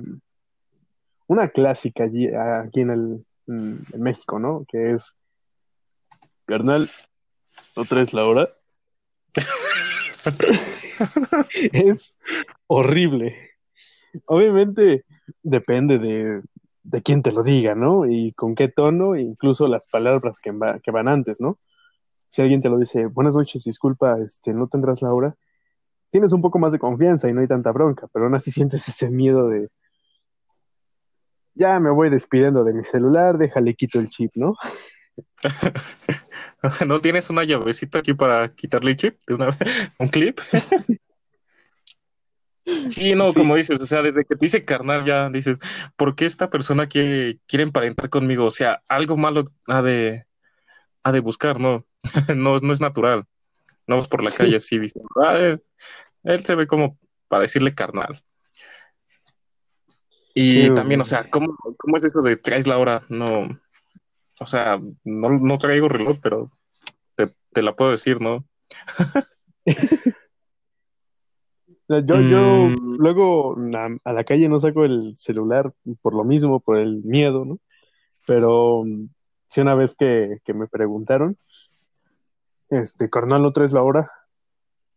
una 1.27 1.49
clásica 1.49 2.05
allí, 2.05 2.29
aquí 2.29 2.81
en, 2.81 2.91
el, 2.91 3.27
en 3.47 4.03
México, 4.03 4.39
¿no? 4.39 4.65
Que 4.69 4.93
es, 4.93 5.17
carnal, 6.47 6.91
¿no 7.77 7.85
traes 7.85 8.13
la 8.13 8.27
hora? 8.27 8.49
es 11.73 12.17
horrible. 12.67 13.37
Obviamente 14.27 15.05
depende 15.43 15.99
de, 15.99 16.43
de, 16.83 17.03
quién 17.03 17.23
te 17.23 17.33
lo 17.33 17.43
diga, 17.43 17.75
¿no? 17.75 18.07
Y 18.07 18.33
con 18.33 18.55
qué 18.55 18.69
tono, 18.69 19.17
incluso 19.17 19.67
las 19.67 19.89
palabras 19.89 20.39
que, 20.41 20.53
que 20.83 20.91
van 20.91 21.09
antes, 21.09 21.41
¿no? 21.41 21.59
Si 22.29 22.43
alguien 22.43 22.63
te 22.63 22.69
lo 22.69 22.79
dice, 22.79 23.07
buenas 23.07 23.37
noches, 23.37 23.65
disculpa, 23.65 24.19
este, 24.21 24.53
¿no 24.53 24.69
tendrás 24.69 25.03
la 25.03 25.13
hora? 25.13 25.37
tienes 26.15 26.33
un 26.33 26.43
poco 26.43 26.61
más 26.61 26.71
de 26.71 26.79
confianza 26.79 27.29
y 27.29 27.33
no 27.33 27.41
hay 27.41 27.49
tanta 27.49 27.73
bronca, 27.73 28.07
pero 28.13 28.27
aún 28.27 28.37
así 28.37 28.53
sientes 28.53 28.87
ese 28.87 29.11
miedo 29.11 29.49
de, 29.49 29.69
ya 31.55 31.79
me 31.81 31.91
voy 31.91 32.11
despidiendo 32.11 32.65
de 32.65 32.73
mi 32.73 32.85
celular, 32.85 33.39
déjale 33.39 33.75
quito 33.75 33.99
el 33.99 34.09
chip, 34.09 34.33
¿no? 34.35 34.55
¿No 36.87 37.01
tienes 37.01 37.31
una 37.31 37.45
llavecita 37.45 37.99
aquí 37.99 38.15
para 38.15 38.49
quitarle 38.49 38.93
el 38.93 38.97
chip 38.97 39.21
de 39.27 39.35
una 39.35 39.47
vez? 39.47 39.59
¿Un 39.99 40.09
clip? 40.09 40.41
Sí, 42.89 43.15
no, 43.15 43.35
como 43.35 43.57
dices, 43.57 43.79
o 43.79 43.85
sea, 43.85 44.01
desde 44.01 44.25
que 44.25 44.37
te 44.37 44.47
dice 44.47 44.65
carnal 44.65 45.05
ya 45.05 45.29
dices, 45.29 45.59
¿por 45.97 46.17
qué 46.17 46.25
esta 46.25 46.49
persona 46.49 46.87
quiere, 46.87 47.39
quiere 47.47 47.63
emparentar 47.63 48.09
conmigo? 48.09 48.47
O 48.47 48.51
sea, 48.51 48.83
algo 48.89 49.19
malo 49.19 49.45
ha 49.67 49.83
de, 49.83 50.25
ha 51.03 51.13
de 51.13 51.21
buscar, 51.21 51.61
¿no? 51.61 51.87
no, 52.35 52.59
no 52.59 52.73
es 52.73 52.81
natural. 52.81 53.25
No 53.87 53.97
vas 53.97 54.09
por 54.09 54.25
la 54.25 54.31
calle 54.31 54.57
así 54.57 54.79
diciendo, 54.79 55.09
ah, 55.23 55.59
él, 56.25 56.45
se 56.45 56.55
ve 56.55 56.67
como 56.67 56.99
para 57.29 57.43
decirle 57.43 57.75
carnal. 57.75 58.23
Y 60.35 60.75
también, 60.75 61.01
o 61.01 61.05
sea, 61.05 61.31
¿cómo, 61.31 61.57
¿cómo, 61.79 61.97
es 61.97 62.05
eso 62.05 62.21
de 62.21 62.37
traes 62.37 62.67
la 62.67 62.79
hora? 62.79 63.03
No, 63.09 63.49
o 64.41 64.47
sea, 64.47 64.81
no, 65.05 65.31
no 65.31 65.59
traigo 65.59 65.89
reloj, 65.89 66.19
pero 66.21 66.51
te, 67.15 67.63
la 67.63 67.77
puedo 67.77 67.93
decir, 67.93 68.21
¿no? 68.21 68.45
yo, 71.89 72.21
yo 72.21 72.69
mm. 72.69 72.97
luego 72.99 73.57
a, 74.05 74.13
la 74.13 74.25
calle 74.25 74.49
no 74.49 74.59
saco 74.59 74.85
el 74.85 75.17
celular 75.17 75.73
por 76.03 76.15
lo 76.15 76.25
mismo, 76.25 76.59
por 76.59 76.79
el 76.79 77.05
miedo, 77.05 77.45
¿no? 77.45 77.61
Pero 78.27 78.83
sí 79.49 79.61
una 79.61 79.77
vez 79.77 79.95
que, 79.95 80.39
que 80.45 80.53
me 80.53 80.67
preguntaron, 80.67 81.39
este, 82.71 83.09
carnal, 83.09 83.43
¿no 83.43 83.53
traes 83.53 83.73
la 83.73 83.85
hora? 83.85 84.11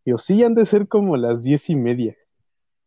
Y 0.04 0.10
yo, 0.10 0.18
sí, 0.18 0.42
han 0.42 0.54
de 0.56 0.66
ser 0.66 0.88
como 0.88 1.16
las 1.16 1.44
diez 1.44 1.70
y 1.70 1.76
media. 1.76 2.16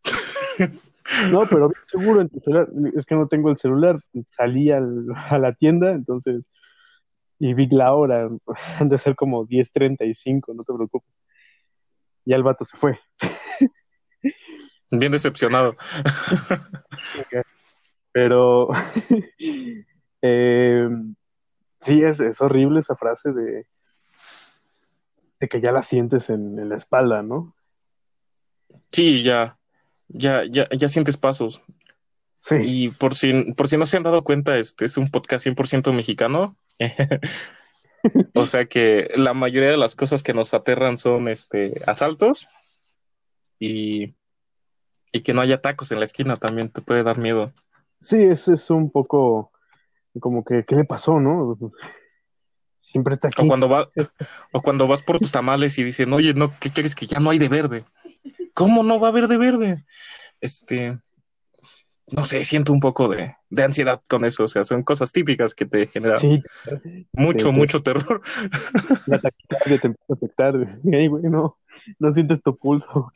no, 1.30 1.46
pero 1.50 1.70
seguro 1.88 2.22
en 2.22 2.30
tu 2.30 2.40
celular, 2.40 2.70
es 2.96 3.06
que 3.06 3.16
no 3.16 3.28
tengo 3.28 3.50
el 3.50 3.58
celular, 3.58 4.00
salí 4.30 4.72
al, 4.72 5.08
a 5.16 5.38
la 5.38 5.54
tienda, 5.54 5.92
entonces, 5.92 6.44
y 7.40 7.54
vi 7.54 7.68
la 7.68 7.94
hora, 7.94 8.30
han 8.80 8.90
de 8.90 8.98
ser 8.98 9.16
como 9.16 9.46
10.35, 9.48 10.54
no 10.56 10.64
te 10.64 10.74
preocupes. 10.74 11.20
Y 12.26 12.34
el 12.34 12.44
vato 12.44 12.66
se 12.66 12.78
fue. 12.78 13.00
Bien 14.92 15.12
decepcionado. 15.12 15.76
Pero 18.12 18.70
eh, 20.22 20.90
sí, 21.80 22.04
es, 22.04 22.20
es, 22.20 22.42
horrible 22.42 22.82
esa 22.82 22.96
frase 22.96 23.32
de, 23.32 23.66
de 25.40 25.48
que 25.48 25.62
ya 25.62 25.72
la 25.72 25.82
sientes 25.82 26.30
en, 26.30 26.60
en, 26.60 26.70
la 26.70 26.76
espalda, 26.76 27.24
¿no? 27.24 27.56
Sí, 28.90 29.24
ya, 29.24 29.58
ya, 30.14 30.44
ya, 30.50 30.68
ya 30.72 30.88
sientes 30.88 31.18
pasos. 31.18 31.62
Sí. 32.38 32.56
Y 32.64 32.90
por 32.90 33.14
si, 33.16 33.54
por 33.54 33.68
si 33.68 33.78
no 33.78 33.86
se 33.86 33.98
han 33.98 34.04
dado 34.04 34.24
cuenta, 34.24 34.58
este 34.58 34.86
es 34.86 34.98
un 34.98 35.10
podcast 35.10 35.46
100% 35.46 35.94
mexicano. 35.94 36.56
o 38.34 38.46
sea 38.46 38.66
que 38.66 39.12
la 39.16 39.34
mayoría 39.34 39.70
de 39.70 39.78
las 39.78 39.96
cosas 39.96 40.24
que 40.24 40.34
nos 40.34 40.54
aterran 40.54 40.98
son 40.98 41.28
este, 41.28 41.74
asaltos 41.86 42.48
y, 43.60 44.16
y 45.12 45.22
que 45.22 45.34
no 45.34 45.42
haya 45.42 45.62
tacos 45.62 45.92
en 45.92 46.00
la 46.00 46.06
esquina 46.06 46.36
también 46.36 46.70
te 46.70 46.82
puede 46.82 47.04
dar 47.04 47.20
miedo. 47.20 47.52
Sí, 48.02 48.18
es, 48.18 48.48
es 48.48 48.70
un 48.72 48.90
poco 48.90 49.52
como 50.20 50.44
que, 50.44 50.66
¿qué 50.66 50.76
le 50.76 50.84
pasó, 50.84 51.20
no? 51.20 51.58
Siempre 52.80 53.14
está 53.14 53.28
aquí. 53.28 53.44
O 53.44 53.48
cuando, 53.48 53.70
va, 53.70 53.90
o 54.52 54.62
cuando 54.62 54.88
vas 54.88 55.04
por 55.04 55.20
tus 55.20 55.32
tamales 55.32 55.78
y 55.78 55.84
dicen, 55.84 56.12
oye, 56.14 56.34
no, 56.34 56.52
¿qué 56.60 56.72
quieres 56.72 56.96
que 56.96 57.06
ya 57.06 57.20
no 57.20 57.30
hay 57.30 57.38
de 57.38 57.50
verde? 57.50 57.86
¿Cómo 58.54 58.84
no 58.84 59.00
va 59.00 59.08
a 59.08 59.12
haber 59.12 59.28
de 59.28 59.38
verde? 59.38 59.86
Este, 60.42 60.98
no 62.16 62.26
sé, 62.26 62.44
siento 62.44 62.74
un 62.74 62.80
poco 62.80 63.08
de, 63.08 63.36
de 63.50 63.64
ansiedad 63.64 64.02
con 64.10 64.26
eso. 64.26 64.44
O 64.44 64.48
sea, 64.48 64.64
son 64.64 64.84
cosas 64.84 65.12
típicas 65.12 65.54
que 65.56 65.66
te 65.66 65.88
generan 65.88 66.20
Sí, 66.20 66.42
mucho, 67.14 67.50
sí, 67.50 67.54
mucho 67.54 67.82
terror. 67.84 68.22
la 69.08 69.20
taquicardia 69.20 69.78
te 69.80 69.88
empieza 69.88 70.06
a 70.10 70.14
afectar. 70.14 70.56
Ey, 70.92 71.08
güey, 71.08 71.24
no, 71.24 71.58
no 72.00 72.12
sientes 72.12 72.42
tu 72.44 72.56
pulso. 72.58 73.12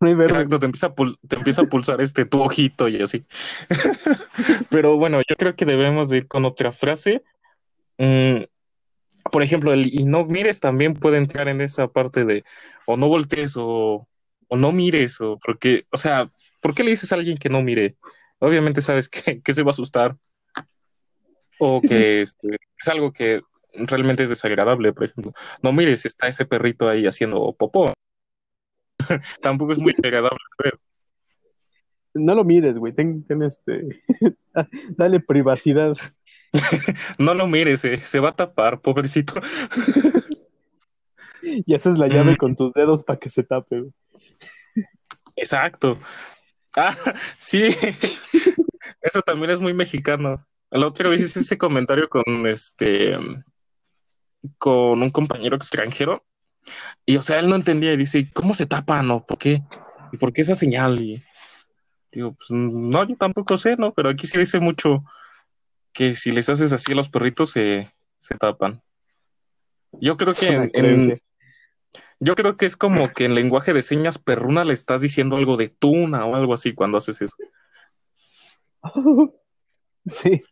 No 0.00 0.08
hay 0.08 0.14
verde. 0.14 0.34
Exacto, 0.34 0.58
te 0.60 0.66
empieza, 0.66 0.86
a 0.88 0.94
pul- 0.94 1.18
te 1.26 1.36
empieza 1.36 1.62
a 1.62 1.64
pulsar 1.64 2.00
este 2.00 2.24
tu 2.24 2.40
ojito 2.40 2.88
y 2.88 3.02
así. 3.02 3.24
Pero 4.70 4.96
bueno, 4.96 5.18
yo 5.28 5.34
creo 5.36 5.56
que 5.56 5.64
debemos 5.64 6.08
de 6.08 6.18
ir 6.18 6.28
con 6.28 6.44
otra 6.44 6.70
frase. 6.70 7.22
Mm, 7.98 8.42
por 9.32 9.42
ejemplo, 9.42 9.72
el 9.72 9.92
y 9.92 10.04
no 10.04 10.24
mires 10.24 10.60
también 10.60 10.94
puede 10.94 11.18
entrar 11.18 11.48
en 11.48 11.60
esa 11.60 11.88
parte 11.88 12.24
de 12.24 12.44
o 12.86 12.96
no 12.96 13.08
voltees 13.08 13.56
o, 13.58 14.06
o 14.48 14.56
no 14.56 14.72
mires, 14.72 15.20
o 15.20 15.38
porque, 15.44 15.86
o 15.90 15.96
sea, 15.96 16.26
¿por 16.60 16.74
qué 16.74 16.82
le 16.82 16.90
dices 16.90 17.12
a 17.12 17.16
alguien 17.16 17.36
que 17.38 17.48
no 17.48 17.62
mire? 17.62 17.96
Obviamente 18.38 18.80
sabes 18.80 19.08
que, 19.08 19.40
que 19.42 19.54
se 19.54 19.62
va 19.62 19.68
a 19.68 19.70
asustar 19.70 20.16
o 21.60 21.80
que 21.80 22.20
este, 22.22 22.56
es 22.80 22.88
algo 22.88 23.12
que 23.12 23.40
realmente 23.74 24.22
es 24.22 24.28
desagradable, 24.28 24.92
por 24.92 25.04
ejemplo. 25.04 25.32
No 25.62 25.72
mires, 25.72 26.06
está 26.06 26.28
ese 26.28 26.46
perrito 26.46 26.88
ahí 26.88 27.06
haciendo 27.06 27.52
popó. 27.58 27.92
Tampoco 29.42 29.72
es 29.72 29.78
muy 29.78 29.92
agradable 30.02 30.38
ver. 30.62 30.78
No 32.14 32.34
lo 32.34 32.44
mires, 32.44 32.76
güey. 32.76 32.92
Ten, 32.92 33.24
ten 33.24 33.42
este. 33.42 34.00
Dale 34.96 35.20
privacidad. 35.20 35.96
No 37.18 37.34
lo 37.34 37.46
mires, 37.46 37.84
eh, 37.84 38.00
se 38.00 38.20
va 38.20 38.30
a 38.30 38.36
tapar, 38.36 38.80
pobrecito. 38.80 39.34
Y 41.42 41.74
haces 41.74 41.98
la 41.98 42.08
llave 42.08 42.32
Mm. 42.32 42.36
con 42.36 42.56
tus 42.56 42.72
dedos 42.72 43.04
para 43.04 43.18
que 43.18 43.30
se 43.30 43.42
tape, 43.42 43.80
güey. 43.80 43.92
Exacto. 45.38 45.98
Ah, 46.76 46.94
sí. 47.38 47.70
Eso 49.00 49.22
también 49.22 49.50
es 49.50 49.60
muy 49.60 49.72
mexicano. 49.72 50.44
La 50.70 50.86
otra 50.86 51.08
vez 51.08 51.22
hice 51.22 51.40
ese 51.40 51.56
comentario 51.56 52.08
con 52.08 52.46
este 52.46 53.16
con 54.56 55.02
un 55.02 55.10
compañero 55.10 55.56
extranjero 55.56 56.24
y 57.06 57.16
o 57.16 57.22
sea, 57.22 57.38
él 57.38 57.48
no 57.48 57.56
entendía 57.56 57.92
y 57.92 57.96
dice, 57.96 58.28
¿cómo 58.32 58.54
se 58.54 58.66
tapa? 58.66 59.02
No, 59.02 59.24
¿por 59.24 59.38
qué? 59.38 59.62
¿Y 60.12 60.16
por 60.18 60.32
qué 60.32 60.42
esa 60.42 60.54
señal? 60.54 61.00
Y 61.00 61.22
digo, 62.12 62.34
pues 62.34 62.50
no, 62.50 63.04
yo 63.04 63.16
tampoco 63.16 63.56
sé, 63.56 63.76
¿no? 63.76 63.92
Pero 63.94 64.10
aquí 64.10 64.26
sí 64.26 64.38
dice 64.38 64.60
mucho 64.60 65.02
que 65.92 66.12
si 66.12 66.30
les 66.30 66.48
haces 66.48 66.72
así 66.72 66.92
a 66.92 66.94
los 66.94 67.08
perritos 67.08 67.50
se, 67.50 67.90
se 68.18 68.34
tapan. 68.36 68.82
Yo 69.92 70.16
creo 70.16 70.34
que 70.34 70.48
en, 70.48 70.70
en-. 70.74 71.22
Yo 72.20 72.34
creo 72.34 72.56
que 72.56 72.66
es 72.66 72.76
como 72.76 73.08
que 73.12 73.24
en 73.24 73.34
lenguaje 73.34 73.72
de 73.72 73.82
señas 73.82 74.18
perruna 74.18 74.64
le 74.64 74.72
estás 74.72 75.00
diciendo 75.02 75.36
algo 75.36 75.56
de 75.56 75.68
tuna 75.68 76.24
o 76.26 76.34
algo 76.34 76.54
así 76.54 76.74
cuando 76.74 76.98
haces 76.98 77.22
eso. 77.22 77.36
Sí, 80.06 80.42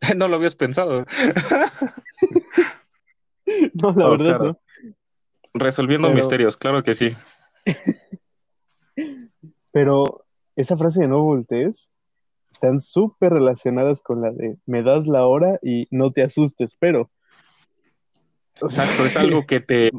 No 0.16 0.28
lo 0.28 0.36
habías 0.36 0.56
pensado. 0.56 1.04
no, 3.74 3.92
la 3.92 4.06
Oh, 4.06 4.10
verdad, 4.12 4.24
claro. 4.26 4.44
no. 4.44 4.60
Resolviendo 5.54 6.08
Pero- 6.08 6.16
misterios, 6.16 6.56
claro 6.56 6.82
que 6.82 6.94
sí. 6.94 7.14
Pero 9.72 10.24
esa 10.56 10.76
frase 10.76 11.02
de 11.02 11.08
no 11.08 11.22
voltees 11.22 11.90
están 12.50 12.80
súper 12.80 13.32
relacionadas 13.32 14.00
con 14.02 14.20
la 14.22 14.30
de 14.30 14.56
me 14.66 14.82
das 14.82 15.06
la 15.06 15.24
hora 15.26 15.58
y 15.62 15.86
no 15.90 16.12
te 16.12 16.22
asustes, 16.22 16.76
pero. 16.78 17.10
Exacto, 18.60 19.04
es 19.06 19.16
algo 19.16 19.46
que 19.46 19.60
te, 19.60 19.90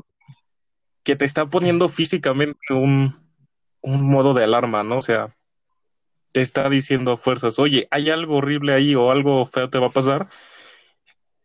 que 1.04 1.16
te 1.16 1.26
está 1.26 1.46
poniendo 1.46 1.88
físicamente 1.88 2.74
un, 2.74 3.16
un 3.82 4.10
modo 4.10 4.34
de 4.34 4.44
alarma, 4.44 4.84
¿no? 4.84 5.00
O 5.00 5.02
sea, 5.02 5.36
te 6.34 6.42
está 6.42 6.70
diciendo 6.70 7.14
a 7.14 7.18
fuerzas, 7.18 7.60
oye, 7.60 7.88
hay 7.92 8.10
algo 8.10 8.38
horrible 8.38 8.74
ahí 8.74 8.96
o 8.96 9.12
algo 9.12 9.46
feo 9.46 9.70
te 9.70 9.80
va 9.80 9.88
a 9.88 9.92
pasar, 9.92 10.28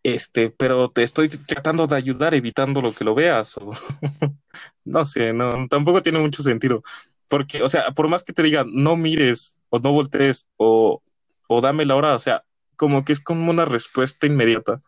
este, 0.03 0.51
pero 0.51 0.89
te 0.89 1.03
estoy 1.03 1.29
tratando 1.29 1.87
de 1.87 1.97
ayudar 1.97 2.35
evitando 2.35 2.81
lo 2.81 2.93
que 2.95 3.05
lo 3.05 3.15
veas, 3.15 3.57
o 3.59 3.71
no 4.85 5.05
sé, 5.05 5.33
no, 5.33 5.69
tampoco 5.69 6.03
tiene 6.03 6.19
mucho 6.21 6.43
sentido, 6.43 6.83
porque, 7.29 7.63
o 7.63 7.69
sea, 7.69 7.91
por 7.93 8.09
más 8.09 8.25
que 8.25 8.33
te 8.33 8.43
digan, 8.43 8.69
no 8.73 8.97
mires 8.97 9.59
o 9.69 9.79
no 9.79 9.93
voltees 9.93 10.49
o, 10.57 11.03
o 11.49 11.61
dame 11.61 11.85
la 11.85 11.97
hora, 11.97 12.15
o 12.15 12.19
sea, 12.19 12.45
como 12.77 13.05
que 13.05 13.13
es 13.13 13.21
como 13.21 13.51
una 13.51 13.65
respuesta 13.65 14.27
inmediata. 14.27 14.81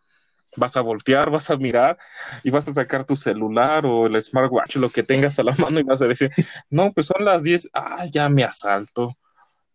Vas 0.56 0.76
a 0.76 0.80
voltear, 0.80 1.30
vas 1.30 1.50
a 1.50 1.56
mirar 1.56 1.96
y 2.42 2.50
vas 2.50 2.66
a 2.68 2.74
sacar 2.74 3.04
tu 3.04 3.14
celular 3.16 3.86
o 3.86 4.06
el 4.06 4.20
smartwatch, 4.20 4.76
lo 4.76 4.90
que 4.90 5.02
tengas 5.02 5.38
a 5.38 5.44
la 5.44 5.52
mano 5.58 5.78
y 5.78 5.84
vas 5.84 6.02
a 6.02 6.06
decir, 6.06 6.30
no, 6.70 6.90
pues 6.92 7.06
son 7.06 7.24
las 7.24 7.42
10, 7.42 7.70
ah, 7.72 8.06
ya 8.10 8.28
me 8.28 8.42
asalto. 8.44 9.12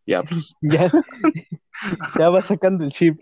Ya, 0.06 0.22
pues, 0.22 0.54
ya, 0.62 0.92
ya 2.20 2.30
va 2.30 2.42
sacando 2.42 2.84
el 2.84 2.92
chip. 2.92 3.20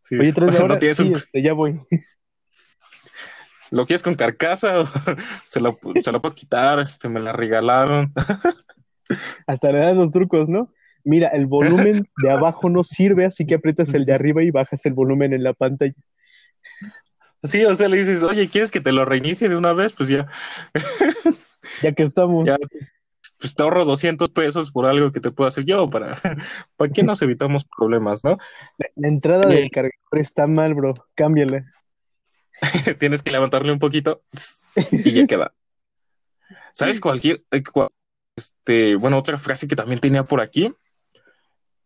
sí, 0.00 0.16
Oye, 0.18 0.32
tres 0.32 0.52
de 0.52 0.58
no 0.58 0.64
hora, 0.64 0.78
tienes 0.78 0.96
sí, 0.96 1.02
un- 1.08 1.14
este, 1.16 1.42
ya 1.42 1.52
voy. 1.52 1.80
¿Lo 3.70 3.84
quieres 3.84 4.02
con 4.02 4.14
carcasa? 4.14 4.84
se 5.44 5.60
lo, 5.60 5.78
se 6.02 6.10
lo 6.10 6.22
puedo 6.22 6.34
quitar, 6.34 6.80
este, 6.80 7.08
me 7.08 7.20
la 7.20 7.32
regalaron. 7.32 8.12
Hasta 9.46 9.72
le 9.72 9.78
dan 9.78 9.98
los 9.98 10.10
trucos, 10.10 10.48
¿no? 10.48 10.72
Mira, 11.04 11.28
el 11.28 11.46
volumen 11.46 12.08
de 12.22 12.30
abajo 12.30 12.68
no 12.68 12.84
sirve, 12.84 13.24
así 13.24 13.46
que 13.46 13.54
aprietas 13.54 13.94
el 13.94 14.04
de 14.04 14.14
arriba 14.14 14.42
y 14.42 14.50
bajas 14.50 14.84
el 14.86 14.94
volumen 14.94 15.32
en 15.32 15.42
la 15.42 15.52
pantalla. 15.54 15.94
Sí, 17.42 17.64
o 17.64 17.74
sea, 17.74 17.88
le 17.88 17.98
dices, 17.98 18.22
oye, 18.22 18.48
¿quieres 18.48 18.70
que 18.70 18.80
te 18.80 18.92
lo 18.92 19.04
reinicie 19.04 19.48
de 19.48 19.56
una 19.56 19.72
vez? 19.72 19.92
Pues 19.92 20.08
ya, 20.08 20.26
Ya 21.82 21.92
que 21.92 22.02
estamos. 22.02 22.46
ya, 22.46 22.56
pues 23.38 23.54
te 23.54 23.62
ahorro 23.62 23.84
200 23.84 24.30
pesos 24.30 24.70
por 24.72 24.86
algo 24.86 25.12
que 25.12 25.20
te 25.20 25.30
puedo 25.30 25.46
hacer 25.46 25.64
yo 25.64 25.88
para, 25.88 26.14
¿para 26.76 26.92
qué 26.92 27.02
nos 27.02 27.22
evitamos 27.22 27.64
problemas, 27.64 28.24
no? 28.24 28.38
La, 28.78 28.86
la 28.96 29.08
entrada 29.08 29.46
del 29.46 29.70
cargador 29.70 29.94
está 30.12 30.46
mal, 30.46 30.74
bro. 30.74 30.94
Cámbiala. 31.14 31.64
Tienes 32.98 33.22
que 33.22 33.30
levantarle 33.30 33.72
un 33.72 33.78
poquito 33.78 34.22
y 34.90 35.12
ya 35.12 35.26
queda. 35.26 35.54
¿Sabes 36.72 37.00
cualquier, 37.00 37.42
eh, 37.50 37.62
este, 38.36 38.96
bueno, 38.96 39.18
otra 39.18 39.38
frase 39.38 39.68
que 39.68 39.76
también 39.76 40.00
tenía 40.00 40.24
por 40.24 40.40
aquí? 40.40 40.72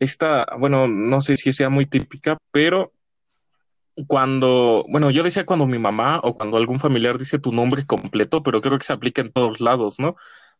Esta, 0.02 0.46
bueno, 0.58 0.88
no 0.88 1.20
sé 1.20 1.36
si 1.36 1.52
sea 1.52 1.68
muy 1.68 1.86
típica, 1.86 2.36
pero 2.50 2.92
cuando, 4.08 4.84
bueno, 4.88 5.12
yo 5.12 5.22
decía 5.22 5.46
cuando 5.46 5.64
mi 5.64 5.78
mamá 5.78 6.18
o 6.24 6.34
cuando 6.34 6.56
algún 6.56 6.80
familiar 6.80 7.18
dice 7.18 7.38
tu 7.38 7.52
nombre 7.52 7.84
completo, 7.86 8.42
pero 8.42 8.60
creo 8.60 8.76
que 8.78 8.84
se 8.84 8.92
aplica 8.92 9.22
en 9.22 9.30
todos 9.30 9.60
lados, 9.60 10.00
¿no? 10.00 10.16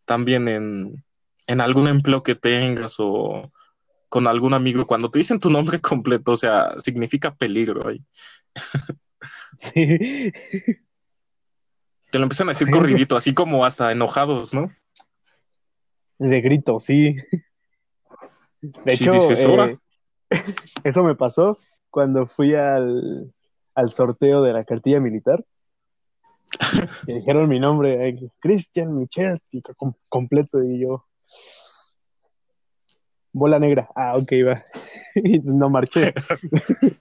También 0.07 0.47
en, 0.47 1.05
en 1.49 1.61
algún 1.61 1.89
empleo 1.89 2.23
que 2.23 2.37
tengas 2.37 2.95
o 3.01 3.51
con 4.09 4.29
algún 4.29 4.55
amigo, 4.55 4.87
cuando 4.87 5.11
te 5.11 5.19
dicen 5.19 5.41
tu 5.41 5.51
nombre 5.51 5.81
completo, 5.81 6.31
o 6.31 6.37
sea, 6.37 6.81
significa 6.81 7.35
peligro 7.35 7.89
ahí. 7.89 8.01
Sí. 9.59 10.33
Te 12.11 12.19
lo 12.19 12.23
empiezan 12.23 12.49
a 12.49 12.53
decir 12.53 12.71
corridito, 12.71 13.17
así 13.17 13.35
como 13.35 13.67
hasta 13.67 13.93
enojados, 13.93 14.55
¿no? 14.55 14.71
De 16.19 16.41
grito, 16.41 16.81
sí. 16.81 17.17
De 18.63 18.95
hecho, 18.95 19.13
eh, 19.33 19.77
eso 20.85 21.03
me 21.03 21.15
pasó 21.17 21.59
cuando 21.91 22.27
fui 22.27 22.55
al, 22.55 23.33
al 23.75 23.93
sorteo 23.93 24.43
de 24.43 24.53
la 24.53 24.65
cartilla 24.65 25.01
militar. 25.01 25.45
Me 27.07 27.15
dijeron 27.15 27.49
mi 27.49 27.59
nombre, 27.59 28.19
Cristian 28.41 28.95
Michel, 28.95 29.39
completo, 30.09 30.63
y 30.63 30.81
yo. 30.81 31.05
Bola 33.33 33.59
negra. 33.59 33.89
Ah, 33.97 34.17
ok, 34.17 34.33
va. 34.47 34.65
no 35.45 35.71
marché. 35.71 36.13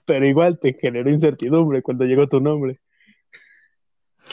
Pero 0.06 0.26
igual 0.26 0.58
te 0.58 0.72
generó 0.74 1.10
incertidumbre 1.10 1.82
cuando 1.82 2.04
llegó 2.04 2.26
tu 2.26 2.40
nombre. 2.40 2.80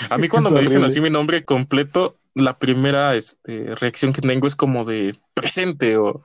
A 0.10 0.18
mí 0.18 0.30
cuando 0.30 0.52
me 0.52 0.62
dicen 0.62 0.84
así 0.84 1.02
mi 1.02 1.10
nombre 1.10 1.44
completo, 1.44 2.20
la 2.36 2.54
primera 2.54 3.16
este, 3.16 3.76
reacción 3.76 4.14
que 4.14 4.22
tengo 4.22 4.48
es 4.48 4.56
como 4.56 4.86
de 4.86 5.14
presente 5.34 5.98
o, 5.98 6.22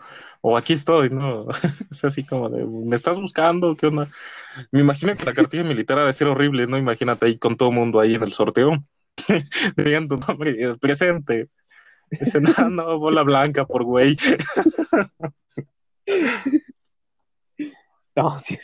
o 0.47 0.59
aquí 0.59 0.75
estoy, 0.75 1.09
¿no? 1.09 1.47
es 1.91 2.05
así 2.05 2.23
como 2.23 2.51
de, 2.51 2.67
¿me 2.67 2.97
estás 2.97 3.19
buscando? 3.19 3.75
¿Qué 3.75 3.87
onda? 3.87 4.07
Me 4.73 4.81
imagino 4.81 5.17
que 5.17 5.25
la 5.25 5.33
cartilla 5.33 5.65
militar 5.65 5.99
ha 5.99 6.05
de 6.05 6.13
ser 6.13 6.29
horrible, 6.29 6.67
¿no? 6.67 6.77
Imagínate 6.77 7.25
ahí 7.25 7.39
con 7.39 7.57
todo 7.57 7.71
el 7.71 7.77
mundo 7.77 7.99
ahí 7.99 8.15
en 8.15 8.23
el 8.23 8.31
sorteo. 8.31 8.73
Digan 9.77 10.07
tu 10.07 10.19
nombre, 10.19 10.77
presente. 10.79 11.49
Dice, 12.11 12.43
no, 12.43 12.53
no, 12.69 12.99
bola 12.99 13.23
blanca 13.23 13.65
por 13.65 13.85
güey. 13.85 14.19
no, 18.15 18.39
sí, 18.39 18.59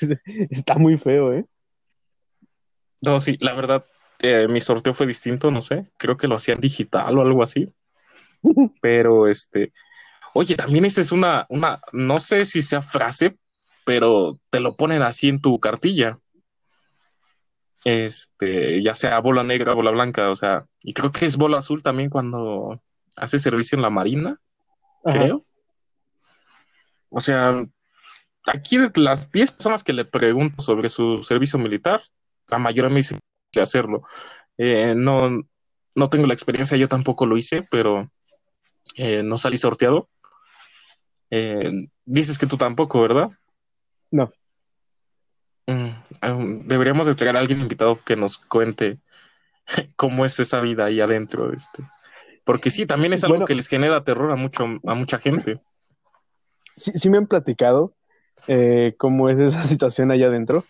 está 0.50 0.76
muy 0.76 0.98
feo, 0.98 1.32
¿eh? 1.32 1.46
No, 3.06 3.20
sí, 3.20 3.38
la 3.40 3.54
verdad, 3.54 3.86
eh, 4.20 4.48
mi 4.48 4.60
sorteo 4.60 4.92
fue 4.92 5.06
distinto, 5.06 5.50
no 5.50 5.62
sé, 5.62 5.86
creo 5.96 6.18
que 6.18 6.28
lo 6.28 6.36
hacían 6.36 6.60
digital 6.60 7.16
o 7.16 7.22
algo 7.22 7.42
así. 7.42 7.72
Pero 8.82 9.28
este, 9.28 9.72
oye, 10.34 10.56
también 10.56 10.84
esa 10.84 11.00
es 11.00 11.12
una, 11.12 11.46
una, 11.48 11.80
no 11.92 12.20
sé 12.20 12.44
si 12.44 12.62
sea 12.62 12.82
frase, 12.82 13.36
pero 13.84 14.38
te 14.50 14.60
lo 14.60 14.76
ponen 14.76 15.02
así 15.02 15.28
en 15.28 15.40
tu 15.40 15.58
cartilla. 15.58 16.18
Este, 17.84 18.82
ya 18.82 18.94
sea 18.94 19.20
bola 19.20 19.42
negra, 19.42 19.74
bola 19.74 19.90
blanca, 19.90 20.30
o 20.30 20.36
sea, 20.36 20.66
y 20.82 20.92
creo 20.92 21.12
que 21.12 21.24
es 21.24 21.36
bola 21.36 21.58
azul 21.58 21.82
también 21.82 22.10
cuando 22.10 22.82
hace 23.16 23.38
servicio 23.38 23.76
en 23.76 23.82
la 23.82 23.90
marina, 23.90 24.38
creo. 25.02 25.44
O 27.08 27.20
sea, 27.20 27.62
aquí 28.44 28.78
de 28.78 28.90
las 28.96 29.32
10 29.32 29.52
personas 29.52 29.82
que 29.82 29.92
le 29.92 30.04
pregunto 30.04 30.62
sobre 30.62 30.88
su 30.88 31.22
servicio 31.22 31.58
militar, 31.58 32.00
la 32.48 32.58
mayoría 32.58 32.90
me 32.90 32.96
dice 32.96 33.18
que 33.50 33.60
hacerlo. 33.60 34.02
Eh, 34.58 34.94
no, 34.96 35.42
no 35.94 36.10
tengo 36.10 36.26
la 36.26 36.34
experiencia, 36.34 36.76
yo 36.76 36.88
tampoco 36.88 37.26
lo 37.26 37.36
hice, 37.36 37.62
pero 37.70 38.10
eh, 38.96 39.22
no 39.22 39.38
salí 39.38 39.56
sorteado. 39.56 40.08
Eh, 41.30 41.86
dices 42.04 42.38
que 42.38 42.46
tú 42.46 42.56
tampoco, 42.56 43.00
¿verdad? 43.02 43.30
No. 44.10 44.32
Mm, 45.66 46.66
deberíamos 46.66 47.06
de 47.06 47.14
traer 47.14 47.36
a 47.36 47.40
alguien 47.40 47.60
invitado 47.60 47.98
que 48.04 48.16
nos 48.16 48.38
cuente 48.38 48.98
cómo 49.96 50.24
es 50.24 50.40
esa 50.40 50.60
vida 50.60 50.86
ahí 50.86 51.00
adentro. 51.00 51.52
Este. 51.52 51.82
Porque 52.44 52.70
sí, 52.70 52.86
también 52.86 53.12
es 53.12 53.24
algo 53.24 53.44
que 53.44 53.54
les 53.54 53.68
genera 53.68 54.02
terror 54.02 54.32
a, 54.32 54.36
mucho, 54.36 54.64
a 54.84 54.94
mucha 54.94 55.18
gente. 55.18 55.60
Sí, 56.76 56.92
sí 56.92 57.10
me 57.10 57.18
han 57.18 57.26
platicado 57.26 57.94
cómo 58.98 59.28
es 59.28 59.38
esa 59.38 59.62
situación 59.64 60.10
allá 60.10 60.26
adentro 60.26 60.64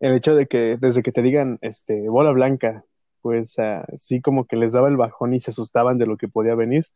el 0.00 0.14
hecho 0.14 0.34
de 0.34 0.46
que 0.46 0.76
desde 0.78 1.02
que 1.02 1.12
te 1.12 1.22
digan 1.22 1.58
este 1.60 2.08
bola 2.08 2.32
blanca, 2.32 2.84
pues 3.20 3.56
uh, 3.58 3.82
sí 3.96 4.20
como 4.20 4.46
que 4.46 4.56
les 4.56 4.72
daba 4.72 4.88
el 4.88 4.96
bajón 4.96 5.34
y 5.34 5.40
se 5.40 5.50
asustaban 5.50 5.98
de 5.98 6.06
lo 6.06 6.16
que 6.16 6.28
podía 6.28 6.54
venir. 6.54 6.86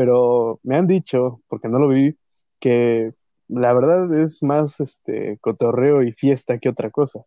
Pero 0.00 0.60
me 0.62 0.76
han 0.76 0.86
dicho, 0.86 1.42
porque 1.46 1.68
no 1.68 1.78
lo 1.78 1.88
vi, 1.88 2.16
que 2.58 3.12
la 3.48 3.74
verdad 3.74 4.10
es 4.14 4.42
más 4.42 4.80
este 4.80 5.36
cotorreo 5.42 6.02
y 6.02 6.12
fiesta 6.12 6.56
que 6.56 6.70
otra 6.70 6.88
cosa. 6.88 7.20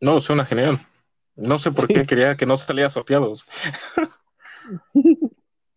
No, 0.00 0.18
suena 0.18 0.46
genial. 0.46 0.78
No 1.36 1.58
sé 1.58 1.72
por 1.72 1.88
qué 1.88 2.06
quería 2.06 2.38
que 2.38 2.46
no 2.46 2.56
salía 2.56 2.88
sorteados. 2.88 3.44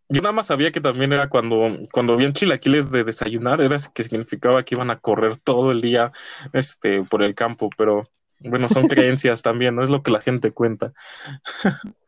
Yo 0.08 0.22
nada 0.22 0.32
más 0.32 0.48
sabía 0.48 0.72
que 0.72 0.80
también 0.80 1.12
era 1.12 1.28
cuando, 1.28 1.78
cuando 1.92 2.14
habían 2.14 2.32
chilaquiles 2.32 2.90
de 2.90 3.04
desayunar, 3.04 3.60
era 3.60 3.76
que 3.94 4.04
significaba 4.04 4.64
que 4.64 4.76
iban 4.76 4.92
a 4.92 5.00
correr 5.02 5.36
todo 5.36 5.74
el 5.74 5.82
día 5.82 6.14
este, 6.54 7.04
por 7.04 7.22
el 7.22 7.36
campo, 7.36 7.70
pero 7.78 8.08
bueno, 8.40 8.70
son 8.70 8.88
creencias 8.88 9.42
también, 9.42 9.76
no 9.76 9.84
es 9.84 9.90
lo 9.90 10.04
que 10.04 10.12
la 10.12 10.22
gente 10.22 10.52
cuenta. 10.52 10.94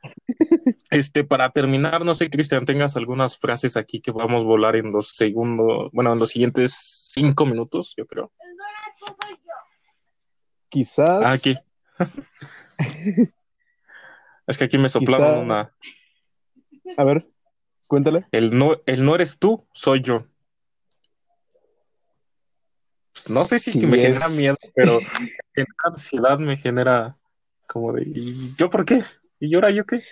este, 0.90 1.24
para 1.24 1.52
terminar, 1.52 2.04
no 2.04 2.16
sé, 2.16 2.30
Cristian, 2.30 2.66
tengas 2.66 2.98
algunas 2.98 3.38
frases 3.38 3.78
aquí 3.78 4.02
que 4.02 4.12
vamos 4.12 4.44
a 4.44 4.48
volar 4.48 4.76
en 4.76 4.92
los 4.92 5.10
segundos, 5.10 5.90
bueno, 5.94 6.14
en 6.14 6.20
los 6.20 6.30
siguientes 6.30 7.10
cinco 7.12 7.46
minutos, 7.46 7.94
yo 7.96 8.06
creo. 8.08 8.32
Quizás. 10.70 11.10
Ah, 11.10 11.32
aquí. 11.32 11.56
es 14.48 14.58
que 14.58 14.66
aquí 14.66 14.78
me 14.78 14.90
soplaron 14.90 15.40
una. 15.40 15.72
A 16.98 17.04
ver. 17.04 17.28
Cuéntale. 17.88 18.28
El 18.32 18.58
no, 18.58 18.78
el 18.86 19.04
no 19.04 19.16
eres 19.16 19.40
tú, 19.40 19.68
soy 19.74 20.02
yo. 20.02 20.28
Pues 23.14 23.30
no 23.30 23.44
sé 23.44 23.58
si 23.60 23.86
me 23.86 23.98
genera 23.98 24.30
miedo, 24.30 24.58
pero 24.76 25.00
en 25.56 25.66
ansiedad 25.84 26.40
me 26.40 26.56
genera 26.56 27.18
como 27.68 27.94
de, 27.94 28.04
¿y 28.06 28.56
yo 28.56 28.70
por 28.70 28.86
qué? 28.86 29.04
¿Y 29.40 29.56
ahora 29.56 29.72
yo 29.72 29.86
qué? 29.86 30.04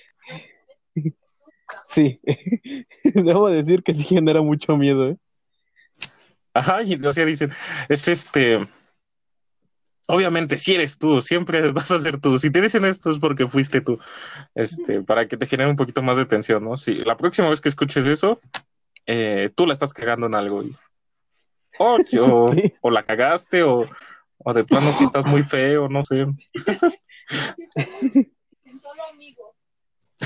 Sí, 1.86 2.20
debo 3.04 3.50
decir 3.50 3.84
que 3.84 3.94
sí 3.94 4.04
genera 4.04 4.42
mucho 4.42 4.78
miedo, 4.78 5.10
¿eh? 5.10 5.18
Ajá, 6.54 6.82
y 6.82 6.96
o 6.96 7.12
sea, 7.12 7.26
dicen, 7.26 7.52
es 7.88 8.08
este, 8.08 8.60
obviamente, 10.08 10.58
si 10.58 10.74
eres 10.74 10.98
tú, 10.98 11.22
siempre 11.22 11.62
vas 11.72 11.92
a 11.92 12.00
ser 12.00 12.20
tú. 12.20 12.40
Si 12.40 12.50
te 12.50 12.62
dicen 12.62 12.86
esto 12.86 13.12
es 13.12 13.20
porque 13.20 13.48
fuiste 13.48 13.82
tú, 13.82 14.00
este, 14.56 15.02
para 15.04 15.28
que 15.28 15.38
te 15.38 15.46
genere 15.46 15.70
un 15.70 15.76
poquito 15.76 16.02
más 16.02 16.18
de 16.18 16.26
tensión, 16.26 16.64
¿no? 16.64 16.78
Si 16.78 16.96
la 16.96 17.16
próxima 17.16 17.50
vez 17.50 17.62
que 17.62 17.70
escuches 17.70 18.06
eso, 18.08 18.42
eh, 19.06 19.52
tú 19.56 19.66
la 19.68 19.74
estás 19.74 19.94
cagando 19.94 20.26
en 20.28 20.36
algo. 20.36 20.64
o, 21.80 21.98
o, 22.82 22.90
la 22.92 23.04
cagaste, 23.04 23.64
o, 23.64 23.88
o 24.40 24.54
de 24.54 24.64
plano 24.64 24.92
si 24.92 25.04
estás 25.04 25.26
muy 25.26 25.44
feo, 25.44 25.88
no 25.90 26.04
sé. 26.06 26.26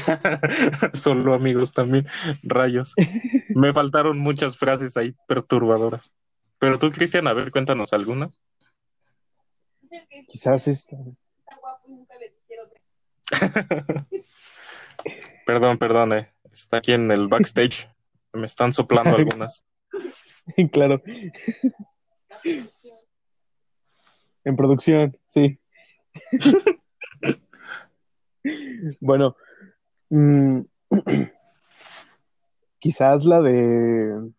Solo 0.93 1.33
amigos. 1.33 1.73
También, 1.73 2.07
rayos. 2.43 2.95
Me 3.49 3.73
faltaron 3.73 4.19
muchas 4.19 4.57
frases 4.57 4.97
ahí 4.97 5.15
perturbadoras. 5.27 6.11
Pero 6.59 6.77
tú, 6.77 6.91
Cristian, 6.91 7.27
a 7.27 7.33
ver, 7.33 7.51
cuéntanos 7.51 7.93
algunas. 7.93 8.39
Quizás 10.27 10.67
esto. 10.67 10.95
perdón, 15.45 15.77
perdón, 15.77 16.13
eh. 16.13 16.31
está 16.51 16.77
aquí 16.77 16.93
en 16.93 17.11
el 17.11 17.27
backstage. 17.27 17.89
Me 18.33 18.45
están 18.45 18.71
soplando 18.73 19.15
algunas. 19.15 19.65
claro. 20.71 21.01
En 24.43 24.55
producción, 24.55 25.17
sí. 25.27 25.59
bueno, 28.99 29.35
mm, 30.11 30.61
quizás 32.79 33.25
la 33.25 33.41
de... 33.41 34.31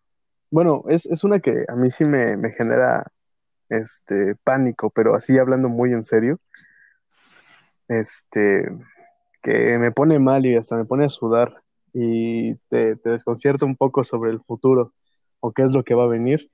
Bueno, 0.49 0.83
es, 0.87 1.05
es, 1.07 1.23
una 1.23 1.39
que 1.39 1.65
a 1.67 1.75
mí 1.75 1.89
sí 1.89 2.05
me, 2.05 2.37
me 2.37 2.51
genera 2.51 3.11
este, 3.69 4.35
pánico, 4.43 4.91
pero 4.91 5.15
así 5.15 5.37
hablando 5.37 5.67
muy 5.67 5.91
en 5.91 6.03
serio, 6.03 6.39
este, 7.87 8.69
que 9.41 9.77
me 9.77 9.91
pone 9.91 10.19
mal 10.19 10.45
y 10.45 10.55
hasta 10.55 10.75
me 10.75 10.85
pone 10.85 11.05
a 11.05 11.09
sudar 11.09 11.63
y 11.93 12.55
te, 12.69 12.95
desconcierta 12.95 13.65
un 13.65 13.75
poco 13.75 14.03
sobre 14.03 14.31
el 14.31 14.41
futuro 14.41 14.93
o 15.39 15.51
qué 15.51 15.63
es 15.63 15.71
lo 15.71 15.83
que 15.83 15.95
va 15.95 16.03
a 16.03 16.07
venir. 16.07 16.49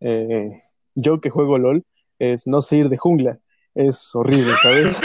Eh, 0.00 0.62
yo 0.94 1.20
que 1.20 1.30
juego 1.30 1.58
LOL 1.58 1.84
es 2.18 2.46
no 2.46 2.62
sé 2.62 2.76
ir 2.76 2.88
de 2.88 2.98
jungla, 2.98 3.38
es 3.74 4.14
horrible, 4.14 4.52
¿sabes? 4.62 4.96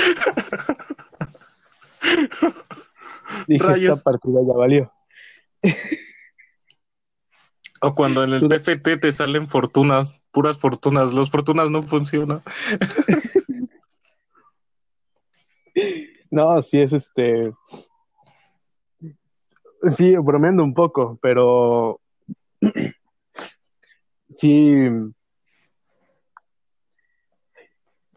Dije, 3.48 3.88
esta 3.88 4.04
partida 4.04 4.42
ya 4.46 4.54
valió. 4.54 4.92
O 7.86 7.94
cuando 7.94 8.24
en 8.24 8.32
el 8.32 8.48
TFT 8.48 9.02
te 9.02 9.12
salen 9.12 9.46
fortunas, 9.46 10.24
puras 10.32 10.58
fortunas, 10.58 11.14
los 11.14 11.30
fortunas 11.30 11.70
no 11.70 11.84
funcionan. 11.84 12.42
no, 16.32 16.62
sí 16.62 16.80
es 16.80 16.94
este. 16.94 17.52
Sí, 19.86 20.16
bromeando 20.16 20.64
un 20.64 20.74
poco, 20.74 21.20
pero 21.22 22.00
sí. 24.30 24.76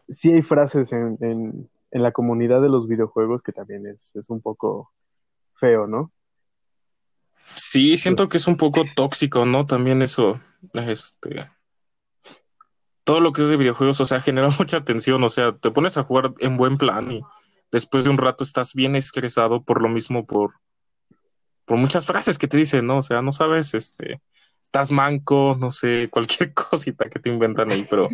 Sí 0.07 0.31
hay 0.31 0.41
frases 0.43 0.93
en, 0.93 1.17
en, 1.19 1.69
en, 1.91 2.03
la 2.03 2.13
comunidad 2.13 2.61
de 2.61 2.69
los 2.69 2.87
videojuegos 2.87 3.43
que 3.43 3.51
también 3.51 3.85
es, 3.85 4.15
es 4.15 4.29
un 4.29 4.39
poco 4.39 4.93
feo, 5.57 5.87
¿no? 5.87 6.11
Sí, 7.55 7.97
siento 7.97 8.29
que 8.29 8.37
es 8.37 8.47
un 8.47 8.57
poco 8.57 8.85
tóxico, 8.95 9.45
¿no? 9.45 9.65
También 9.65 10.01
eso, 10.01 10.39
este, 10.73 11.47
todo 13.03 13.21
lo 13.21 13.31
que 13.31 13.41
es 13.41 13.49
de 13.49 13.57
videojuegos, 13.57 14.01
o 14.01 14.05
sea, 14.05 14.19
genera 14.19 14.49
mucha 14.59 14.83
tensión, 14.83 15.23
o 15.23 15.29
sea, 15.29 15.55
te 15.55 15.71
pones 15.71 15.97
a 15.97 16.03
jugar 16.03 16.33
en 16.39 16.57
buen 16.57 16.77
plan 16.77 17.11
y 17.11 17.21
después 17.71 18.03
de 18.03 18.09
un 18.09 18.17
rato 18.17 18.43
estás 18.43 18.73
bien 18.73 18.95
estresado 18.95 19.63
por 19.63 19.81
lo 19.81 19.89
mismo, 19.89 20.25
por, 20.25 20.51
por 21.65 21.77
muchas 21.77 22.05
frases 22.05 22.37
que 22.37 22.47
te 22.47 22.57
dicen, 22.57 22.85
¿no? 22.85 22.97
O 22.97 23.01
sea, 23.01 23.21
no 23.21 23.31
sabes, 23.31 23.73
este, 23.73 24.21
estás 24.61 24.91
manco, 24.91 25.57
no 25.59 25.71
sé, 25.71 26.09
cualquier 26.11 26.53
cosita 26.53 27.09
que 27.09 27.19
te 27.19 27.29
inventan 27.29 27.71
ahí, 27.71 27.87
pero... 27.89 28.09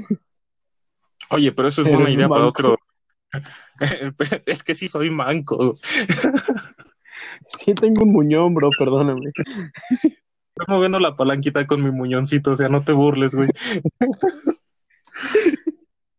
Oye, 1.29 1.51
pero 1.51 1.67
eso 1.67 1.81
es 1.81 1.87
buena 1.87 2.11
idea 2.11 2.29
para 2.29 2.45
otro. 2.45 2.77
es 4.45 4.61
que 4.61 4.75
sí 4.75 4.87
soy 4.87 5.09
manco. 5.09 5.75
Sí, 7.59 7.73
tengo 7.73 8.03
un 8.03 8.11
muñón, 8.11 8.53
bro, 8.53 8.69
perdóname. 8.77 9.31
Estoy 9.35 10.65
moviendo 10.67 10.99
la 10.99 11.15
palanquita 11.15 11.65
con 11.65 11.83
mi 11.83 11.91
muñoncito, 11.91 12.51
o 12.51 12.55
sea, 12.55 12.69
no 12.69 12.81
te 12.81 12.93
burles, 12.93 13.35
güey. 13.35 13.49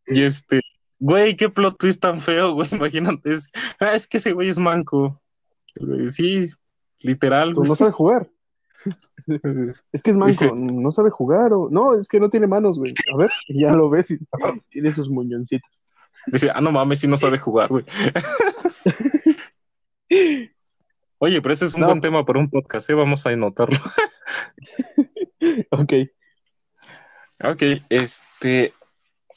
y 0.07 0.23
este, 0.23 0.61
güey, 0.99 1.37
qué 1.37 1.49
plot 1.49 1.79
twist 1.79 2.01
tan 2.01 2.21
feo, 2.21 2.53
güey, 2.53 2.69
imagínate. 2.73 3.33
Es, 3.33 3.51
ah, 3.81 3.95
es 3.95 4.07
que 4.07 4.19
ese 4.19 4.33
güey 4.33 4.49
es 4.49 4.59
manco. 4.59 5.21
Sí, 6.07 6.51
literal. 7.01 7.55
Pues 7.55 7.69
no 7.69 7.77
sabe 7.77 7.93
jugar. 7.93 8.31
Es 9.93 10.03
que 10.03 10.11
es 10.11 10.17
manco, 10.19 10.55
no 10.55 10.93
sabe 10.93 11.09
jugar 11.09 11.55
o... 11.55 11.71
No, 11.71 11.99
es 11.99 12.09
que 12.09 12.21
no 12.21 12.29
tiene 12.29 12.47
manos, 12.47 12.79
güey. 12.79 12.93
A 13.15 13.17
ver, 13.17 13.31
ya 13.49 13.73
lo 13.73 13.89
ves 13.89 14.11
y 14.11 14.19
tiene 14.69 14.93
sus 14.93 15.09
muñoncitos. 15.09 15.83
Dice, 16.27 16.51
ah, 16.55 16.61
no 16.61 16.71
mames, 16.71 17.01
sí 17.01 17.09
no 17.09 17.17
sabe 17.17 17.39
jugar, 17.39 17.71
güey. 17.71 17.87
Oye, 21.25 21.41
pero 21.41 21.55
ese 21.55 21.65
es 21.65 21.75
un 21.75 21.87
buen 21.87 22.03
tema 22.03 22.23
para 22.27 22.39
un 22.39 22.51
podcast, 22.51 22.91
¿eh? 22.91 22.93
Vamos 22.93 23.25
a 23.25 23.31
anotarlo. 23.31 23.79
ok. 25.71 25.93
Ok, 27.43 27.63
este... 27.89 28.75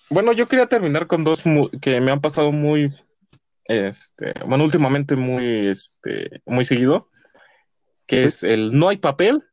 Bueno, 0.10 0.34
yo 0.34 0.50
quería 0.50 0.67
terminar 0.67 1.08
con 1.08 1.23
dos 1.23 1.43
que 1.82 2.02
me 2.02 2.12
han 2.12 2.19
pasado 2.19 2.52
muy... 2.52 2.91
Este, 3.63 4.34
bueno, 4.45 4.65
últimamente 4.65 5.15
muy, 5.15 5.69
este, 5.69 6.41
muy 6.45 6.65
seguido, 6.65 7.10
que 8.06 8.23
es 8.23 8.43
el 8.43 8.78
no 8.78 8.89
hay 8.89 8.97
papel 8.97 9.45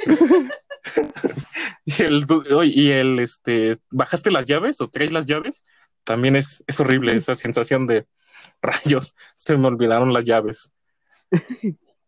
y 1.84 2.02
el, 2.02 2.24
y 2.64 2.90
el, 2.90 3.18
este, 3.18 3.76
¿bajaste 3.90 4.30
las 4.30 4.46
llaves 4.46 4.80
o 4.80 4.88
traes 4.88 5.12
las 5.12 5.26
llaves? 5.26 5.62
También 6.04 6.36
es, 6.36 6.64
es 6.66 6.80
horrible 6.80 7.14
esa 7.14 7.34
sensación 7.34 7.86
de 7.86 8.06
rayos, 8.62 9.14
se 9.34 9.58
me 9.58 9.66
olvidaron 9.66 10.14
las 10.14 10.24
llaves. 10.24 10.70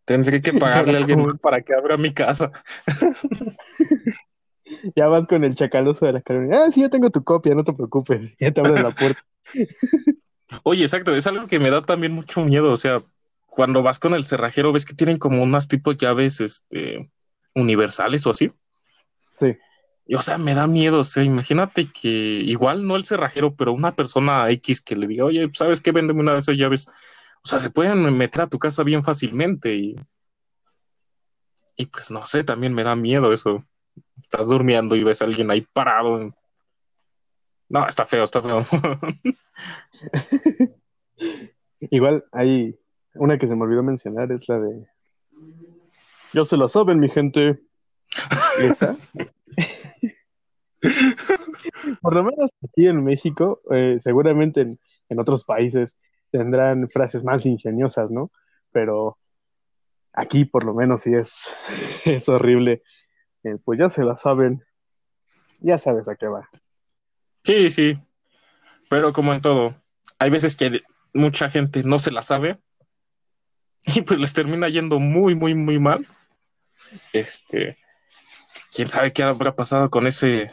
Tendré 0.05 0.41
que 0.41 0.55
pagarle 0.55 0.95
a 0.95 0.97
alguien 1.01 1.39
para 1.39 1.61
que 1.61 1.75
abra 1.75 1.97
mi 1.97 2.13
casa. 2.13 2.51
ya 4.97 5.07
vas 5.07 5.27
con 5.27 5.45
el 5.45 5.55
chacaloso 5.55 6.07
de 6.07 6.15
la 6.15 6.23
Carolina. 6.23 6.65
Ah, 6.65 6.73
sí, 6.73 6.81
yo 6.81 6.91
tengo 6.91 7.11
tu 7.11 7.25
copia, 7.25 7.55
no 7.55 7.65
te 7.65 7.73
preocupes. 7.73 8.35
Ya 8.39 8.51
te 8.51 8.61
abres 8.61 8.83
la 8.83 8.91
puerta. 8.91 9.23
Oye, 10.63 10.83
exacto, 10.83 11.15
es 11.15 11.27
algo 11.27 11.47
que 11.47 11.59
me 11.59 11.71
da 11.71 11.83
también 11.83 12.13
mucho 12.13 12.43
miedo. 12.43 12.73
O 12.73 12.77
sea, 12.77 13.03
cuando 13.47 13.83
vas 13.83 13.99
con 13.99 14.15
el 14.15 14.25
cerrajero, 14.25 14.73
ves 14.73 14.87
que 14.87 14.95
tienen 14.95 15.19
como 15.19 15.43
unas 15.43 15.69
tipos 15.69 15.99
llaves 15.99 16.41
este, 16.41 17.11
universales 17.55 18.27
o 18.27 18.31
así. 18.31 18.51
Sí. 19.37 19.57
Y, 20.07 20.15
o 20.15 20.23
sea, 20.23 20.39
me 20.39 20.55
da 20.55 20.67
miedo. 20.67 21.01
O 21.01 21.05
sea, 21.05 21.23
imagínate 21.23 21.89
que 21.93 22.09
igual 22.09 22.87
no 22.87 22.97
el 22.97 23.05
cerrajero, 23.05 23.55
pero 23.55 23.73
una 23.73 23.95
persona 23.95 24.49
X 24.51 24.81
que 24.81 24.97
le 24.97 25.07
diga, 25.07 25.27
oye, 25.27 25.51
¿sabes 25.53 25.83
qué? 25.83 25.93
Véndeme 25.93 26.21
una 26.21 26.33
de 26.33 26.39
esas 26.39 26.57
llaves. 26.57 26.87
O 27.45 27.49
sea, 27.49 27.59
se 27.59 27.71
pueden 27.71 28.17
meter 28.17 28.43
a 28.43 28.49
tu 28.49 28.59
casa 28.59 28.83
bien 28.83 29.03
fácilmente 29.03 29.75
y, 29.75 29.97
y 31.77 31.87
pues 31.87 32.11
no 32.11 32.25
sé, 32.27 32.45
también 32.45 32.75
me 32.75 32.85
da 32.85 32.97
miedo 32.97 33.33
eso. 33.33 33.65
Estás 34.21 34.49
durmiendo 34.49 34.97
y 34.97 35.05
ves 35.05 35.23
a 35.23 35.25
alguien 35.25 35.51
ahí 35.51 35.67
parado. 35.73 36.31
No, 37.69 37.87
está 37.87 38.05
feo, 38.05 38.25
está 38.25 38.43
feo. 38.43 38.65
Igual 41.81 42.25
hay 42.33 42.79
una 43.15 43.39
que 43.39 43.47
se 43.47 43.55
me 43.55 43.63
olvidó 43.63 43.83
mencionar, 43.83 44.31
es 44.33 44.49
la 44.49 44.59
de... 44.59 44.87
Ya 46.33 46.45
se 46.45 46.57
la 46.57 46.69
saben, 46.69 46.99
mi 46.99 47.09
gente. 47.09 47.61
Esa. 48.59 48.97
Por 52.01 52.15
lo 52.15 52.25
menos 52.25 52.51
aquí 52.65 52.87
en 52.87 53.05
México, 53.05 53.61
eh, 53.71 53.99
seguramente 54.01 54.63
en, 54.63 54.81
en 55.09 55.21
otros 55.21 55.45
países 55.45 55.97
tendrán 56.31 56.89
frases 56.89 57.25
más 57.25 57.47
ingeniosas, 57.47 58.11
¿no? 58.11 58.31
Pero 58.73 59.19
aquí 60.13 60.45
por 60.45 60.65
lo 60.65 60.75
menos 60.75 61.03
sí 61.03 61.15
es, 61.15 61.55
es 62.05 62.29
horrible. 62.29 62.83
Eh, 63.45 63.57
pues 63.65 63.79
ya 63.79 63.89
se 63.89 64.05
la 64.05 64.17
saben, 64.17 64.65
ya 65.61 65.79
sabes 65.79 66.09
a 66.09 66.17
qué 66.17 66.27
va. 66.27 66.49
Sí, 67.45 67.71
sí, 67.71 67.95
pero 68.91 69.13
como 69.13 69.33
en 69.33 69.41
todo, 69.41 69.75
hay 70.19 70.31
veces 70.31 70.57
que 70.57 70.83
mucha 71.15 71.49
gente 71.51 71.83
no 71.83 71.99
se 71.99 72.11
la 72.11 72.23
sabe 72.23 72.59
y 73.87 74.03
pues 74.03 74.19
les 74.19 74.35
termina 74.35 74.69
yendo 74.69 74.99
muy, 74.99 75.35
muy, 75.35 75.55
muy 75.55 75.79
mal. 75.79 76.07
Este, 77.13 77.77
quién 78.75 78.89
sabe 78.89 79.13
qué 79.13 79.23
habrá 79.23 79.55
pasado 79.55 79.91
con 79.91 80.07
ese, 80.07 80.51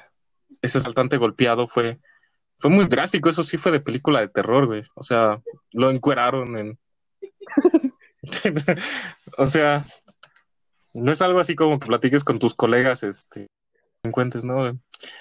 ese 0.61 0.79
saltante 0.79 1.17
golpeado, 1.17 1.67
fue 1.67 1.99
fue 2.58 2.72
muy 2.72 2.86
drástico, 2.86 3.30
eso 3.30 3.44
sí 3.44 3.58
fue 3.58 3.72
de 3.72 3.80
película 3.80 4.22
de 4.22 4.30
terror, 4.30 4.65
güey. 4.65 4.84
O 4.96 5.04
sea, 5.04 5.41
lo 5.72 5.91
encueraron 5.91 6.58
en. 6.58 6.80
o 9.38 9.46
sea, 9.46 9.86
no 10.94 11.12
es 11.12 11.22
algo 11.22 11.39
así 11.39 11.56
como 11.56 11.80
que 11.80 11.88
platiques 11.88 12.24
con 12.24 12.39
tus 12.39 12.56
colegas, 12.56 13.04
este, 13.04 13.48
encuentres, 14.04 14.46
¿no? 14.46 14.80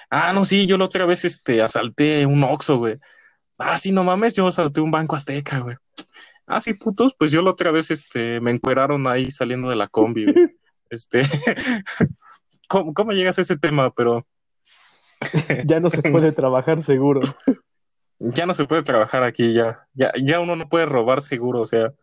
Ah, 0.09 0.33
no, 0.33 0.45
sí, 0.45 0.65
yo 0.65 0.77
la 0.77 0.85
otra 0.85 1.05
vez, 1.05 1.25
este, 1.25 1.61
asalté 1.61 2.25
un 2.25 2.43
Oxxo, 2.43 2.77
güey. 2.77 2.97
Ah, 3.59 3.77
sí, 3.77 3.91
no 3.91 4.03
mames, 4.03 4.33
yo 4.33 4.47
asalté 4.47 4.81
un 4.81 4.91
banco 4.91 5.15
azteca, 5.15 5.59
güey. 5.59 5.75
Ah, 6.47 6.61
sí, 6.61 6.73
putos, 6.73 7.15
pues 7.17 7.31
yo 7.31 7.41
la 7.41 7.51
otra 7.51 7.71
vez, 7.71 7.91
este, 7.91 8.39
me 8.39 8.51
encueraron 8.51 9.07
ahí 9.07 9.31
saliendo 9.31 9.69
de 9.69 9.75
la 9.75 9.87
combi, 9.87 10.25
güey. 10.25 10.35
Este, 10.87 11.23
¿cómo, 12.69 12.93
¿cómo 12.93 13.11
llegas 13.11 13.39
a 13.39 13.41
ese 13.41 13.57
tema? 13.57 13.91
Pero 13.95 14.27
ya 15.65 15.79
no 15.79 15.89
se 15.89 16.01
puede 16.01 16.31
trabajar 16.31 16.83
seguro. 16.83 17.21
Ya 18.19 18.45
no 18.45 18.53
se 18.53 18.65
puede 18.65 18.83
trabajar 18.83 19.23
aquí, 19.23 19.53
ya. 19.53 19.87
ya. 19.93 20.11
Ya 20.21 20.39
uno 20.39 20.55
no 20.55 20.69
puede 20.69 20.85
robar 20.85 21.21
seguro, 21.21 21.61
o 21.61 21.65
sea, 21.65 21.93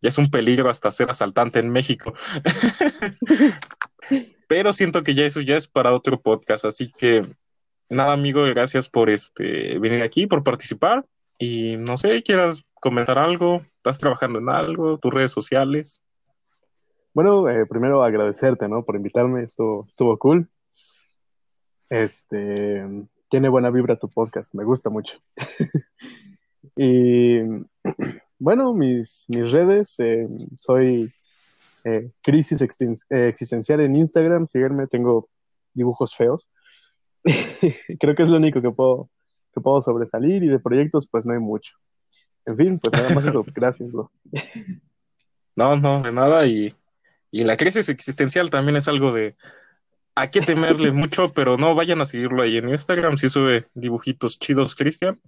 ya 0.00 0.08
es 0.08 0.18
un 0.18 0.30
peligro 0.30 0.68
hasta 0.68 0.90
ser 0.90 1.10
asaltante 1.10 1.60
en 1.60 1.70
México. 1.70 2.12
Pero 4.48 4.72
siento 4.72 5.02
que 5.02 5.14
ya 5.14 5.24
eso 5.24 5.40
ya 5.40 5.56
es 5.56 5.68
para 5.68 5.94
otro 5.94 6.20
podcast, 6.20 6.66
así 6.66 6.90
que 6.90 7.24
nada, 7.88 8.12
amigo, 8.12 8.42
gracias 8.42 8.88
por 8.88 9.08
este 9.08 9.78
venir 9.78 10.02
aquí, 10.02 10.26
por 10.26 10.42
participar. 10.42 11.04
Y 11.38 11.76
no 11.78 11.96
sé, 11.96 12.22
quieras 12.22 12.64
comentar 12.74 13.18
algo, 13.18 13.60
estás 13.76 13.98
trabajando 13.98 14.38
en 14.38 14.48
algo, 14.48 14.98
tus 14.98 15.12
redes 15.12 15.32
sociales. 15.32 16.02
Bueno, 17.12 17.48
eh, 17.48 17.66
primero 17.66 18.02
agradecerte, 18.02 18.68
¿no? 18.68 18.84
Por 18.84 18.96
invitarme, 18.96 19.42
estuvo, 19.42 19.86
estuvo 19.88 20.16
cool. 20.18 20.48
Este, 21.94 22.84
tiene 23.28 23.48
buena 23.48 23.70
vibra 23.70 23.94
tu 23.94 24.08
podcast, 24.08 24.52
me 24.52 24.64
gusta 24.64 24.90
mucho. 24.90 25.16
y 26.76 27.38
bueno, 28.40 28.74
mis, 28.74 29.24
mis 29.28 29.52
redes, 29.52 29.94
eh, 30.00 30.26
soy 30.58 31.12
eh, 31.84 32.10
Crisis 32.20 32.60
eh, 32.60 33.28
Existencial 33.28 33.80
en 33.80 33.94
Instagram, 33.94 34.48
sígueme, 34.48 34.88
tengo 34.88 35.28
dibujos 35.72 36.16
feos. 36.16 36.48
Creo 38.00 38.16
que 38.16 38.24
es 38.24 38.30
lo 38.30 38.38
único 38.38 38.60
que 38.60 38.72
puedo, 38.72 39.08
que 39.54 39.60
puedo 39.60 39.80
sobresalir 39.80 40.42
y 40.42 40.48
de 40.48 40.58
proyectos 40.58 41.06
pues 41.08 41.24
no 41.24 41.32
hay 41.32 41.38
mucho. 41.38 41.76
En 42.44 42.56
fin, 42.56 42.80
pues 42.80 43.00
nada 43.00 43.14
más 43.14 43.24
eso, 43.24 43.44
gracias, 43.54 43.92
bro. 43.92 44.10
No, 45.54 45.76
no, 45.76 46.02
de 46.02 46.10
nada 46.10 46.44
y, 46.44 46.74
y 47.30 47.44
la 47.44 47.56
crisis 47.56 47.88
existencial 47.88 48.50
también 48.50 48.76
es 48.78 48.88
algo 48.88 49.12
de, 49.12 49.36
hay 50.14 50.28
que 50.30 50.40
temerle 50.40 50.92
mucho, 50.92 51.32
pero 51.32 51.56
no 51.56 51.74
vayan 51.74 52.00
a 52.00 52.06
seguirlo 52.06 52.42
ahí 52.42 52.58
en 52.58 52.68
Instagram, 52.68 53.16
si 53.16 53.28
sube 53.28 53.66
dibujitos 53.74 54.38
chidos, 54.38 54.74
Cristian. 54.74 55.20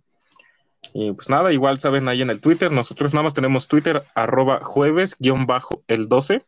Y 0.95 1.13
pues 1.13 1.29
nada, 1.29 1.53
igual 1.53 1.79
saben 1.79 2.09
ahí 2.09 2.23
en 2.23 2.31
el 2.31 2.41
Twitter, 2.41 2.71
nosotros 2.71 3.13
nada 3.13 3.25
más 3.25 3.35
tenemos 3.35 3.69
Twitter, 3.69 4.03
arroba 4.15 4.61
jueves, 4.63 5.17
guion 5.19 5.47
bajo 5.47 5.83
el 5.89 6.09
12. 6.09 6.45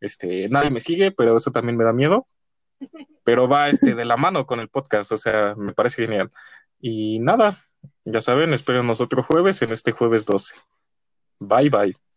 Este, 0.00 0.48
nadie 0.48 0.70
me 0.70 0.80
sigue, 0.80 1.10
pero 1.10 1.36
eso 1.36 1.50
también 1.50 1.76
me 1.76 1.84
da 1.84 1.92
miedo. 1.92 2.26
Pero 3.24 3.48
va 3.48 3.68
este 3.68 3.94
de 3.94 4.04
la 4.04 4.16
mano 4.16 4.46
con 4.46 4.60
el 4.60 4.68
podcast, 4.68 5.12
o 5.12 5.16
sea, 5.16 5.54
me 5.56 5.72
parece 5.72 6.06
genial. 6.06 6.30
Y 6.80 7.18
nada, 7.20 7.56
ya 8.04 8.20
saben, 8.20 8.54
esperen 8.54 8.86
nosotros 8.86 9.26
jueves 9.26 9.60
en 9.62 9.70
este 9.70 9.92
jueves 9.92 10.24
12. 10.24 10.54
Bye 11.38 11.70
bye. 11.70 12.09